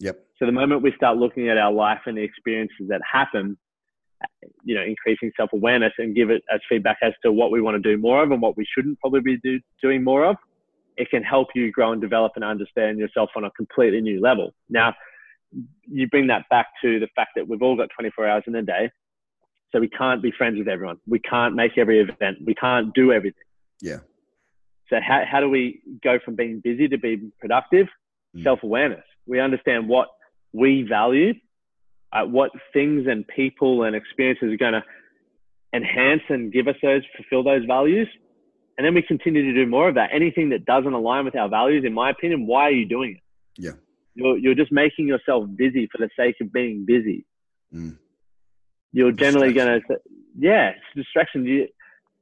Yep. 0.00 0.18
So 0.38 0.46
the 0.46 0.52
moment 0.52 0.82
we 0.82 0.92
start 0.96 1.18
looking 1.18 1.48
at 1.48 1.58
our 1.58 1.72
life 1.72 2.00
and 2.06 2.16
the 2.16 2.22
experiences 2.22 2.88
that 2.88 3.00
happen, 3.10 3.58
you 4.64 4.74
know, 4.74 4.82
increasing 4.82 5.30
self 5.36 5.50
awareness 5.52 5.92
and 5.98 6.16
give 6.16 6.30
it 6.30 6.42
as 6.52 6.60
feedback 6.68 6.98
as 7.02 7.12
to 7.24 7.30
what 7.30 7.50
we 7.50 7.60
want 7.60 7.80
to 7.80 7.96
do 7.96 8.00
more 8.00 8.22
of 8.22 8.30
and 8.30 8.42
what 8.42 8.56
we 8.56 8.66
shouldn't 8.74 8.98
probably 8.98 9.20
be 9.20 9.36
do, 9.42 9.60
doing 9.82 10.02
more 10.02 10.24
of, 10.24 10.36
it 11.00 11.08
can 11.10 11.22
help 11.22 11.48
you 11.54 11.72
grow 11.72 11.92
and 11.92 12.00
develop 12.00 12.32
and 12.36 12.44
understand 12.44 12.98
yourself 12.98 13.30
on 13.34 13.44
a 13.44 13.50
completely 13.52 14.02
new 14.02 14.20
level. 14.20 14.52
Now, 14.68 14.94
you 15.90 16.06
bring 16.08 16.26
that 16.26 16.44
back 16.50 16.66
to 16.82 17.00
the 17.00 17.08
fact 17.16 17.30
that 17.36 17.48
we've 17.48 17.62
all 17.62 17.74
got 17.74 17.88
24 17.98 18.28
hours 18.28 18.44
in 18.46 18.54
a 18.54 18.62
day. 18.62 18.90
So 19.72 19.80
we 19.80 19.88
can't 19.88 20.22
be 20.22 20.30
friends 20.36 20.58
with 20.58 20.68
everyone. 20.68 20.98
We 21.08 21.18
can't 21.18 21.54
make 21.54 21.78
every 21.78 22.00
event. 22.00 22.38
We 22.44 22.54
can't 22.54 22.92
do 22.92 23.12
everything. 23.12 23.48
Yeah. 23.80 24.00
So 24.90 24.96
how, 25.00 25.22
how 25.24 25.40
do 25.40 25.48
we 25.48 25.80
go 26.04 26.18
from 26.22 26.36
being 26.36 26.60
busy 26.62 26.86
to 26.88 26.98
being 26.98 27.32
productive? 27.40 27.86
Mm. 28.36 28.42
Self-awareness. 28.42 29.04
We 29.26 29.40
understand 29.40 29.88
what 29.88 30.08
we 30.52 30.82
value, 30.82 31.32
uh, 32.12 32.24
what 32.24 32.50
things 32.74 33.06
and 33.08 33.26
people 33.26 33.84
and 33.84 33.96
experiences 33.96 34.52
are 34.52 34.56
going 34.58 34.74
to 34.74 34.82
enhance 35.72 36.22
and 36.28 36.52
give 36.52 36.68
us 36.68 36.76
those, 36.82 37.02
fulfill 37.16 37.42
those 37.42 37.64
values. 37.64 38.08
And 38.80 38.86
then 38.86 38.94
we 38.94 39.02
continue 39.02 39.42
to 39.44 39.52
do 39.52 39.70
more 39.70 39.90
of 39.90 39.96
that. 39.96 40.08
Anything 40.10 40.48
that 40.48 40.64
doesn't 40.64 40.94
align 40.94 41.26
with 41.26 41.36
our 41.36 41.50
values, 41.50 41.84
in 41.84 41.92
my 41.92 42.08
opinion, 42.08 42.46
why 42.46 42.62
are 42.62 42.70
you 42.70 42.88
doing 42.88 43.10
it? 43.10 43.62
Yeah. 43.62 43.72
You're, 44.14 44.38
you're 44.38 44.54
just 44.54 44.72
making 44.72 45.06
yourself 45.06 45.44
busy 45.54 45.86
for 45.92 45.98
the 45.98 46.08
sake 46.18 46.36
of 46.40 46.50
being 46.50 46.86
busy. 46.86 47.26
Mm. 47.74 47.98
You're 48.90 49.12
generally 49.12 49.52
going 49.52 49.82
to, 49.82 49.98
yeah, 50.34 50.70
it's 50.70 50.80
distraction. 50.96 51.44
You, 51.44 51.68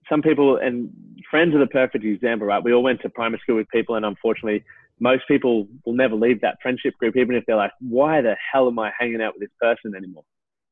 some 0.08 0.20
people 0.20 0.56
and 0.56 0.90
friends 1.30 1.54
are 1.54 1.60
the 1.60 1.68
perfect 1.68 2.04
example, 2.04 2.48
right? 2.48 2.60
We 2.60 2.72
all 2.72 2.82
went 2.82 3.02
to 3.02 3.08
primary 3.08 3.38
school 3.40 3.54
with 3.54 3.68
people, 3.68 3.94
and 3.94 4.04
unfortunately, 4.04 4.64
most 4.98 5.28
people 5.28 5.68
will 5.86 5.94
never 5.94 6.16
leave 6.16 6.40
that 6.40 6.56
friendship 6.60 6.94
group, 6.98 7.16
even 7.16 7.36
if 7.36 7.44
they're 7.46 7.54
like, 7.54 7.70
why 7.78 8.20
the 8.20 8.34
hell 8.52 8.66
am 8.66 8.80
I 8.80 8.90
hanging 8.98 9.22
out 9.22 9.34
with 9.34 9.42
this 9.42 9.56
person 9.60 9.94
anymore? 9.96 10.24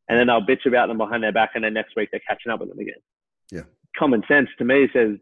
And 0.09 0.19
then 0.19 0.27
they'll 0.27 0.45
bitch 0.45 0.67
about 0.67 0.89
them 0.89 0.99
behind 0.99 1.23
their 1.23 1.31
back, 1.31 1.51
and 1.55 1.63
then 1.63 1.75
next 1.75 1.95
week 1.97 2.09
they're 2.11 2.21
catching 2.29 2.51
up 2.51 2.59
with 2.59 2.71
them 2.71 2.81
again. 2.81 2.99
Yeah. 3.53 3.63
Common 3.97 4.25
sense 4.27 4.49
to 4.59 4.65
me 4.65 4.89
says, 4.93 5.19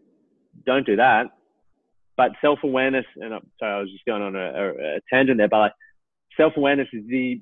don't 0.64 0.87
do 0.87 0.97
that. 0.97 1.27
But 2.17 2.33
self 2.40 2.61
awareness, 2.62 3.07
and 3.17 3.35
I'm 3.35 3.51
sorry, 3.59 3.75
I 3.75 3.81
was 3.81 3.90
just 3.90 4.05
going 4.05 4.23
on 4.23 4.37
a, 4.37 4.38
a, 4.38 4.97
a 4.97 5.01
tangent 5.12 5.38
there, 5.38 5.49
but 5.49 5.59
like 5.59 5.73
self 6.37 6.53
awareness 6.57 6.88
is 6.93 7.05
the 7.09 7.40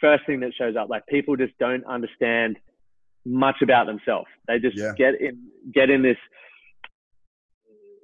first 0.00 0.26
thing 0.26 0.40
that 0.40 0.52
shows 0.56 0.76
up. 0.76 0.88
Like 0.90 1.06
people 1.06 1.36
just 1.36 1.56
don't 1.58 1.84
understand 1.84 2.58
much 3.24 3.56
about 3.62 3.86
themselves. 3.86 4.28
They 4.48 4.58
just 4.58 4.76
yeah. 4.76 4.92
get 4.96 5.20
in 5.20 5.48
get 5.72 5.90
in 5.90 6.02
this 6.02 6.16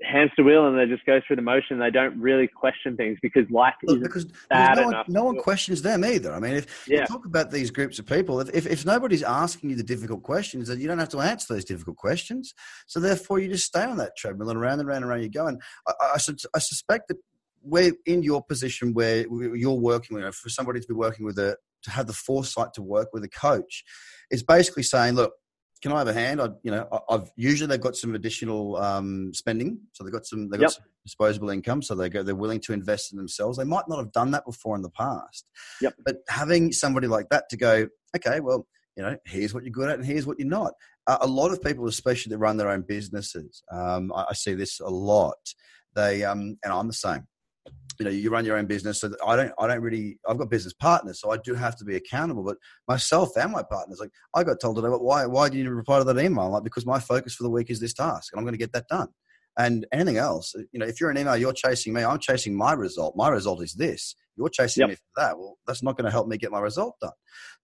hands 0.02 0.30
to 0.36 0.42
wheel 0.42 0.66
and 0.66 0.78
they 0.78 0.86
just 0.86 1.06
go 1.06 1.20
through 1.26 1.36
the 1.36 1.42
motion. 1.42 1.78
They 1.78 1.90
don't 1.90 2.20
really 2.20 2.46
question 2.46 2.96
things 2.96 3.18
because 3.22 3.50
life 3.50 3.74
is 3.82 3.98
because 3.98 4.26
bad 4.50 4.76
no 4.76 4.84
one, 4.84 4.94
enough. 4.94 5.08
No 5.08 5.24
one 5.24 5.38
questions 5.38 5.82
them 5.82 6.04
either. 6.04 6.32
I 6.32 6.38
mean, 6.38 6.54
if 6.54 6.86
yeah. 6.86 7.00
you 7.00 7.06
talk 7.06 7.24
about 7.24 7.50
these 7.50 7.70
groups 7.70 7.98
of 7.98 8.06
people, 8.06 8.40
if, 8.40 8.54
if, 8.54 8.66
if 8.66 8.86
nobody's 8.86 9.22
asking 9.22 9.70
you 9.70 9.76
the 9.76 9.82
difficult 9.82 10.22
questions, 10.22 10.68
then 10.68 10.80
you 10.80 10.86
don't 10.86 10.98
have 10.98 11.08
to 11.10 11.20
answer 11.20 11.54
those 11.54 11.64
difficult 11.64 11.96
questions. 11.96 12.54
So 12.86 13.00
therefore, 13.00 13.38
you 13.38 13.48
just 13.48 13.64
stay 13.64 13.82
on 13.82 13.96
that 13.96 14.16
treadmill 14.16 14.50
and 14.50 14.58
around 14.58 14.80
and 14.80 14.88
around 14.88 15.02
and 15.02 15.06
around 15.06 15.22
you 15.22 15.30
go. 15.30 15.46
And 15.46 15.60
I, 15.86 15.92
I, 16.02 16.18
I 16.54 16.58
suspect 16.58 17.08
that 17.08 17.16
we're 17.62 17.94
in 18.04 18.22
your 18.22 18.42
position 18.44 18.92
where 18.92 19.26
you're 19.56 19.72
working 19.72 20.16
with, 20.16 20.34
for 20.34 20.48
somebody 20.50 20.80
to 20.80 20.86
be 20.86 20.94
working 20.94 21.24
with 21.26 21.38
a, 21.38 21.56
to 21.82 21.90
have 21.90 22.06
the 22.06 22.12
foresight 22.12 22.72
to 22.74 22.82
work 22.82 23.08
with 23.12 23.24
a 23.24 23.28
coach, 23.28 23.82
is 24.30 24.42
basically 24.42 24.82
saying, 24.82 25.14
look, 25.14 25.32
can 25.82 25.92
I 25.92 25.98
have 25.98 26.08
a 26.08 26.12
hand? 26.12 26.40
I, 26.40 26.48
you 26.62 26.70
know, 26.70 26.88
I've 27.08 27.30
usually 27.36 27.68
they've 27.68 27.80
got 27.80 27.96
some 27.96 28.14
additional 28.14 28.76
um, 28.76 29.32
spending, 29.34 29.78
so 29.92 30.04
they've 30.04 30.12
got 30.12 30.26
some 30.26 30.48
they've 30.48 30.60
got 30.60 30.72
some 30.72 30.84
disposable 31.04 31.50
income, 31.50 31.82
so 31.82 31.94
they 31.94 32.08
go 32.08 32.22
they're 32.22 32.34
willing 32.34 32.60
to 32.60 32.72
invest 32.72 33.12
in 33.12 33.18
themselves. 33.18 33.58
They 33.58 33.64
might 33.64 33.88
not 33.88 33.98
have 33.98 34.12
done 34.12 34.30
that 34.32 34.44
before 34.44 34.76
in 34.76 34.82
the 34.82 34.90
past, 34.90 35.44
yep. 35.80 35.94
but 36.04 36.16
having 36.28 36.72
somebody 36.72 37.06
like 37.06 37.28
that 37.30 37.48
to 37.50 37.56
go, 37.56 37.88
okay, 38.16 38.40
well, 38.40 38.66
you 38.96 39.02
know, 39.02 39.16
here's 39.26 39.52
what 39.52 39.64
you're 39.64 39.70
good 39.70 39.90
at 39.90 39.98
and 39.98 40.06
here's 40.06 40.26
what 40.26 40.38
you're 40.38 40.48
not. 40.48 40.72
Uh, 41.06 41.18
a 41.20 41.26
lot 41.26 41.52
of 41.52 41.62
people, 41.62 41.86
especially 41.86 42.30
that 42.30 42.38
run 42.38 42.56
their 42.56 42.70
own 42.70 42.82
businesses, 42.82 43.62
um, 43.70 44.12
I, 44.12 44.26
I, 44.30 44.32
see 44.32 44.54
this 44.54 44.80
a 44.80 44.88
lot. 44.88 45.36
They 45.94 46.24
um, 46.24 46.58
and 46.64 46.72
I'm 46.72 46.86
the 46.86 46.94
same 46.94 47.26
you 47.98 48.04
know 48.04 48.10
you 48.10 48.30
run 48.30 48.44
your 48.44 48.56
own 48.56 48.66
business. 48.66 49.00
So 49.00 49.10
i 49.26 49.36
don't 49.36 49.52
i 49.58 49.66
don't 49.66 49.80
really 49.80 50.18
i've 50.28 50.38
got 50.38 50.50
business 50.50 50.74
partners 50.74 51.20
so 51.20 51.30
i 51.30 51.36
do 51.36 51.54
have 51.54 51.76
to 51.76 51.84
be 51.84 51.96
accountable 51.96 52.44
but 52.44 52.56
myself 52.88 53.36
and 53.36 53.52
my 53.52 53.62
partners 53.62 54.00
like 54.00 54.10
i 54.34 54.44
got 54.44 54.60
told 54.60 54.76
today 54.76 54.88
but 54.88 55.02
why 55.02 55.26
why 55.26 55.48
do 55.48 55.58
you 55.58 55.70
reply 55.70 55.98
to 55.98 56.04
that 56.04 56.18
email? 56.18 56.50
Like 56.50 56.64
because 56.64 56.86
my 56.86 56.98
focus 56.98 57.34
for 57.34 57.42
the 57.42 57.50
week 57.50 57.70
is 57.70 57.80
this 57.80 57.94
task 57.94 58.32
and 58.32 58.38
i'm 58.38 58.44
going 58.44 58.54
to 58.54 58.58
get 58.58 58.72
that 58.72 58.88
done. 58.88 59.08
And 59.58 59.86
anything 59.92 60.18
else 60.18 60.54
you 60.72 60.78
know 60.78 60.86
if 60.86 61.00
you're 61.00 61.10
an 61.10 61.18
email 61.18 61.36
you're 61.36 61.52
chasing 61.52 61.92
me 61.92 62.04
i'm 62.04 62.18
chasing 62.18 62.54
my 62.54 62.72
result. 62.72 63.14
My 63.16 63.28
result 63.28 63.62
is 63.62 63.74
this. 63.74 64.14
You're 64.36 64.50
chasing 64.50 64.82
yep. 64.82 64.90
me 64.90 64.94
for 64.96 65.22
that. 65.22 65.38
Well 65.38 65.56
that's 65.66 65.82
not 65.82 65.96
going 65.96 66.04
to 66.04 66.10
help 66.10 66.28
me 66.28 66.36
get 66.36 66.50
my 66.50 66.60
result 66.60 66.96
done. 67.00 67.12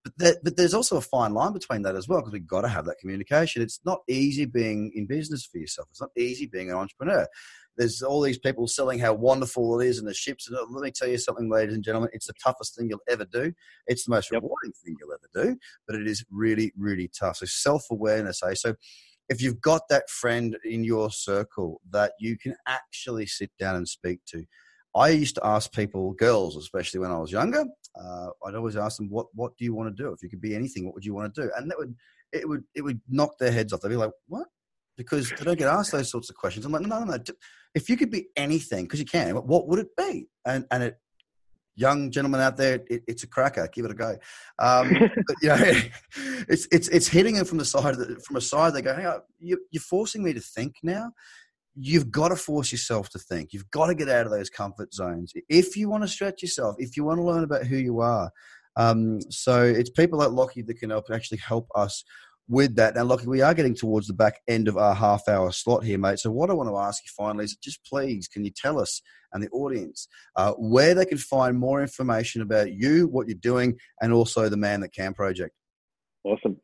But 0.05 0.13
there, 0.17 0.35
but 0.43 0.57
there's 0.57 0.75
also 0.75 0.97
a 0.97 1.03
fine 1.03 1.33
line 1.33 1.53
between 1.53 1.83
that 1.83 1.95
as 1.95 2.09
well 2.09 2.21
because 2.21 2.33
we've 2.33 2.47
got 2.47 2.63
to 2.63 2.69
have 2.69 2.87
that 2.87 2.99
communication. 2.99 3.63
It's 3.63 3.81
not 3.85 4.01
easy 4.09 4.47
being 4.47 4.91
in 4.95 5.07
business 5.07 5.45
for 5.45 5.59
yourself. 5.59 5.89
It's 5.91 6.01
not 6.01 6.11
easy 6.17 6.47
being 6.47 6.71
an 6.71 6.77
entrepreneur 6.77 7.27
there's 7.77 8.03
all 8.03 8.21
these 8.21 8.39
people 8.39 8.67
selling 8.67 8.99
how 8.99 9.15
wonderful 9.15 9.81
it 9.81 9.87
is 9.87 9.99
and 9.99 10.07
the 10.07 10.15
ships. 10.15 10.49
And 10.49 10.57
let 10.71 10.83
me 10.83 10.91
tell 10.91 11.09
you 11.09 11.19
something, 11.19 11.51
ladies 11.51 11.75
and 11.75 11.85
gentlemen, 11.85 12.11
it's 12.13 12.27
the 12.27 12.35
toughest 12.43 12.77
thing 12.77 12.89
you'll 12.89 13.01
ever 13.09 13.25
do. 13.25 13.53
It's 13.87 14.05
the 14.05 14.11
most 14.11 14.31
yep. 14.31 14.43
rewarding 14.43 14.73
thing 14.85 14.97
you'll 15.01 15.13
ever 15.13 15.47
do, 15.49 15.57
but 15.87 15.97
it 15.97 16.07
is 16.07 16.25
really, 16.31 16.73
really 16.77 17.09
tough. 17.09 17.39
So 17.39 17.47
self 17.47 17.85
awareness, 17.91 18.43
eh? 18.43 18.55
So 18.55 18.75
if 19.29 19.41
you've 19.41 19.61
got 19.61 19.89
that 19.89 20.11
friend 20.11 20.57
in 20.65 20.85
your 20.85 21.11
circle 21.11 21.81
that 21.91 22.13
you 22.19 22.37
can 22.37 22.55
actually 22.67 23.27
sit 23.27 23.51
down 23.59 23.77
and 23.77 23.89
speak 23.89 24.21
to, 24.27 24.45
I 24.95 25.09
used 25.09 25.37
to 25.37 25.47
ask 25.47 25.73
people, 25.73 26.13
girls 26.13 26.57
especially 26.57 27.01
when 27.01 27.11
I 27.11 27.19
was 27.19 27.33
younger, 27.33 27.65
uh, 27.99 28.29
I'd 28.45 28.55
always 28.55 28.77
ask 28.77 28.99
them, 28.99 29.09
"What 29.09 29.27
what 29.35 29.57
do 29.57 29.65
you 29.65 29.75
want 29.75 29.95
to 29.95 30.03
do? 30.03 30.13
If 30.13 30.23
you 30.23 30.29
could 30.29 30.41
be 30.41 30.55
anything, 30.55 30.85
what 30.85 30.95
would 30.95 31.05
you 31.05 31.15
want 31.15 31.35
to 31.35 31.43
do?" 31.43 31.51
And 31.57 31.71
that 31.71 31.79
would 31.79 31.95
it 32.33 32.49
would 32.49 32.65
it 32.75 32.83
would 32.83 33.01
knock 33.09 33.39
their 33.39 33.53
heads 33.53 33.73
off. 33.73 33.81
They'd 33.81 33.89
be 33.89 33.97
like, 33.97 34.13
"What? 34.27 34.49
Because 34.97 35.31
they 35.31 35.45
don't 35.45 35.59
get 35.59 35.69
asked 35.69 35.93
those 35.93 36.11
sorts 36.11 36.31
of 36.31 36.37
questions. 36.37 36.65
I'm 36.65 36.73
like, 36.73 36.83
no, 36.83 37.01
no, 37.01 37.05
no. 37.05 37.19
If 37.75 37.89
you 37.89 37.97
could 37.97 38.11
be 38.11 38.27
anything, 38.37 38.85
because 38.85 39.01
you 39.01 39.07
can, 39.07 39.35
what 39.35 39.69
would 39.69 39.79
it 39.79 39.97
be? 39.97 40.29
And 40.45 40.67
and 40.71 40.83
it, 40.83 40.99
young 41.75 42.11
gentlemen 42.11 42.41
out 42.41 42.57
there, 42.57 42.81
it, 42.89 43.03
it's 43.07 43.23
a 43.23 43.27
cracker. 43.27 43.69
Give 43.73 43.85
it 43.85 43.91
a 43.91 43.95
go. 43.95 44.17
Um, 44.59 44.91
but, 45.27 45.37
you 45.41 45.49
know, 45.49 45.57
it's 46.49 46.69
it's 46.71 46.89
it's 46.89 47.09
hitting 47.09 47.35
them 47.37 47.45
from 47.45 47.59
the 47.59 47.65
side 47.65 47.95
the, 47.97 48.21
from 48.27 48.37
a 48.37 48.41
side. 48.41 48.75
They 48.75 48.83
go, 48.83 48.95
hey, 48.95 49.11
you, 49.39 49.59
you're 49.71 49.81
forcing 49.81 50.23
me 50.23 50.33
to 50.33 50.41
think 50.41 50.77
now. 50.83 51.13
You've 51.75 52.11
got 52.11 52.29
to 52.29 52.37
force 52.37 52.71
yourself 52.71 53.09
to 53.11 53.19
think. 53.19 53.55
You've 53.55 53.71
got 53.71 53.87
to 53.87 53.95
get 53.95 54.11
out 54.11 54.27
of 54.27 54.33
those 54.33 54.51
comfort 54.51 54.93
zones 54.93 55.33
if 55.49 55.75
you 55.75 55.89
want 55.89 56.03
to 56.03 56.09
stretch 56.09 56.43
yourself. 56.43 56.77
If 56.79 56.97
you 56.97 57.05
want 57.05 57.19
to 57.19 57.25
learn 57.25 57.45
about 57.45 57.67
who 57.67 57.77
you 57.77 58.01
are. 58.01 58.31
Um, 58.77 59.21
so 59.31 59.63
it's 59.63 59.91
people 59.91 60.19
like 60.19 60.31
Lockie 60.31 60.63
that 60.63 60.79
can 60.79 60.91
help 60.91 61.07
actually 61.13 61.39
help 61.39 61.69
us 61.75 62.05
with 62.49 62.77
that. 62.77 62.95
Now, 62.95 63.03
look, 63.03 63.25
we 63.25 63.43
are 63.43 63.55
getting 63.55 63.75
towards 63.75 64.07
the 64.07 64.13
back 64.13 64.41
end 64.49 64.69
of 64.69 64.77
our 64.77 64.95
half 64.95 65.27
hour 65.29 65.51
slot 65.53 65.85
here, 65.85 65.99
mate. 65.99 66.19
So, 66.19 66.31
what 66.31 66.51
I 66.51 66.55
want 66.55 66.69
to 66.69 66.77
ask 66.77 67.03
you 67.05 67.11
finally 67.17 67.45
is 67.45 67.57
just 67.57 67.83
please, 67.85 68.29
can 68.29 68.45
you 68.45 68.51
tell 68.51 68.79
us 68.79 69.01
and 69.33 69.43
the 69.43 69.49
audience 69.51 70.07
uh, 70.37 70.53
where 70.53 70.95
they 70.95 71.07
can 71.07 71.19
find 71.19 71.59
more 71.59 71.83
information 71.83 72.43
about 72.43 72.73
you, 72.73 73.09
what 73.09 73.27
you're 73.29 73.39
doing, 73.39 73.77
and 74.01 74.13
also 74.13 74.49
the 74.49 74.57
Man 74.57 74.81
That 74.81 74.93
Can 74.93 75.15
project? 75.15 75.55
Awesome. 76.25 76.57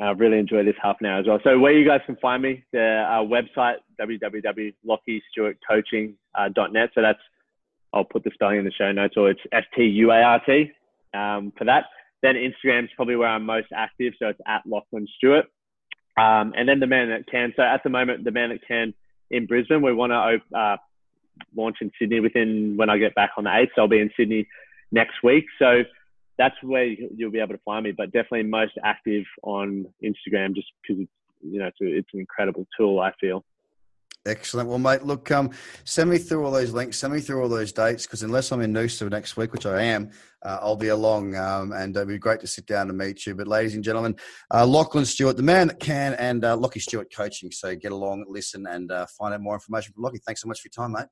I 0.00 0.12
really 0.12 0.38
enjoyed 0.38 0.66
this 0.66 0.76
half 0.82 0.96
an 1.00 1.06
hour 1.06 1.20
as 1.20 1.26
well. 1.26 1.38
So, 1.44 1.58
where 1.58 1.72
you 1.72 1.86
guys 1.86 2.00
can 2.06 2.16
find 2.16 2.42
me, 2.42 2.64
the 2.72 3.04
uh, 3.08 3.22
website, 3.22 3.76
www.lockiestuartcoaching.net. 4.00 6.90
So, 6.94 7.02
that's, 7.02 7.20
I'll 7.92 8.04
put 8.04 8.24
the 8.24 8.30
spelling 8.32 8.58
in 8.58 8.64
the 8.64 8.72
show 8.72 8.90
notes, 8.92 9.14
or 9.16 9.30
it's 9.30 9.40
S 9.52 9.64
T 9.76 9.82
U 9.82 10.12
A 10.12 10.22
R 10.22 10.40
T 10.46 10.72
um, 11.14 11.52
for 11.58 11.64
that. 11.64 11.84
Then 12.22 12.36
Instagram's 12.36 12.90
probably 12.94 13.16
where 13.16 13.28
I'm 13.28 13.44
most 13.44 13.68
active, 13.74 14.14
so 14.18 14.28
it's 14.28 14.40
at 14.46 14.62
Lachlan 14.66 15.08
Stuart. 15.16 15.46
Um, 16.16 16.52
and 16.56 16.68
then 16.68 16.78
the 16.78 16.86
man 16.86 17.08
that 17.08 17.26
can. 17.26 17.52
So 17.56 17.62
at 17.62 17.82
the 17.82 17.90
moment, 17.90 18.24
the 18.24 18.30
man 18.30 18.50
that 18.50 18.60
can 18.66 18.94
in 19.30 19.46
Brisbane, 19.46 19.82
we 19.82 19.92
want 19.92 20.12
to 20.12 20.56
uh, 20.56 20.76
launch 21.56 21.76
in 21.80 21.90
Sydney 21.98 22.20
within 22.20 22.76
when 22.76 22.90
I 22.90 22.98
get 22.98 23.14
back 23.14 23.30
on 23.36 23.44
the 23.44 23.50
8th. 23.50 23.70
So 23.74 23.82
I'll 23.82 23.88
be 23.88 24.00
in 24.00 24.10
Sydney 24.16 24.46
next 24.90 25.22
week. 25.24 25.46
So 25.58 25.82
that's 26.38 26.54
where 26.62 26.84
you'll 26.84 27.30
be 27.30 27.40
able 27.40 27.54
to 27.54 27.60
find 27.64 27.84
me, 27.84 27.92
but 27.92 28.06
definitely 28.06 28.44
most 28.44 28.72
active 28.84 29.24
on 29.42 29.86
Instagram 30.02 30.54
just 30.54 30.68
because 30.82 31.02
it's, 31.02 31.12
you 31.42 31.58
know, 31.58 31.66
it's, 31.66 31.80
a, 31.80 31.86
it's 31.86 32.08
an 32.12 32.20
incredible 32.20 32.66
tool, 32.78 33.00
I 33.00 33.12
feel. 33.20 33.44
Excellent. 34.24 34.68
Well, 34.68 34.78
mate, 34.78 35.02
look, 35.02 35.32
um, 35.32 35.50
send 35.84 36.08
me 36.08 36.16
through 36.16 36.44
all 36.44 36.52
those 36.52 36.72
links, 36.72 36.96
send 36.96 37.12
me 37.12 37.20
through 37.20 37.42
all 37.42 37.48
those 37.48 37.72
dates, 37.72 38.06
because 38.06 38.22
unless 38.22 38.52
I'm 38.52 38.60
in 38.60 38.72
Noosa 38.72 39.10
next 39.10 39.36
week, 39.36 39.52
which 39.52 39.66
I 39.66 39.82
am, 39.82 40.10
uh, 40.44 40.58
I'll 40.62 40.76
be 40.76 40.88
along, 40.88 41.34
um, 41.34 41.72
and 41.72 41.96
it'd 41.96 42.06
be 42.06 42.18
great 42.18 42.38
to 42.40 42.46
sit 42.46 42.66
down 42.66 42.88
and 42.88 42.96
meet 42.96 43.26
you. 43.26 43.34
But, 43.34 43.48
ladies 43.48 43.74
and 43.74 43.82
gentlemen, 43.82 44.14
uh, 44.54 44.64
Lachlan 44.64 45.06
Stuart, 45.06 45.36
the 45.36 45.42
man 45.42 45.68
that 45.68 45.80
can, 45.80 46.14
and 46.14 46.44
uh, 46.44 46.56
Lockie 46.56 46.78
Stuart 46.78 47.12
Coaching. 47.12 47.50
So 47.50 47.74
get 47.74 47.90
along, 47.90 48.24
listen, 48.28 48.64
and 48.68 48.92
uh, 48.92 49.06
find 49.18 49.34
out 49.34 49.40
more 49.40 49.54
information 49.54 49.92
from 49.92 50.04
Lockie. 50.04 50.20
Thanks 50.24 50.40
so 50.40 50.46
much 50.46 50.60
for 50.60 50.68
your 50.68 50.86
time, 50.86 50.92
mate. 50.92 51.08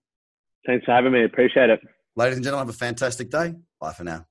Thanks 0.64 0.84
for 0.84 0.92
having 0.92 1.12
me. 1.12 1.24
Appreciate 1.24 1.70
it. 1.70 1.80
Ladies 2.14 2.36
and 2.36 2.44
gentlemen, 2.44 2.68
have 2.68 2.74
a 2.74 2.78
fantastic 2.78 3.28
day. 3.28 3.54
Bye 3.80 3.92
for 3.92 4.04
now. 4.04 4.29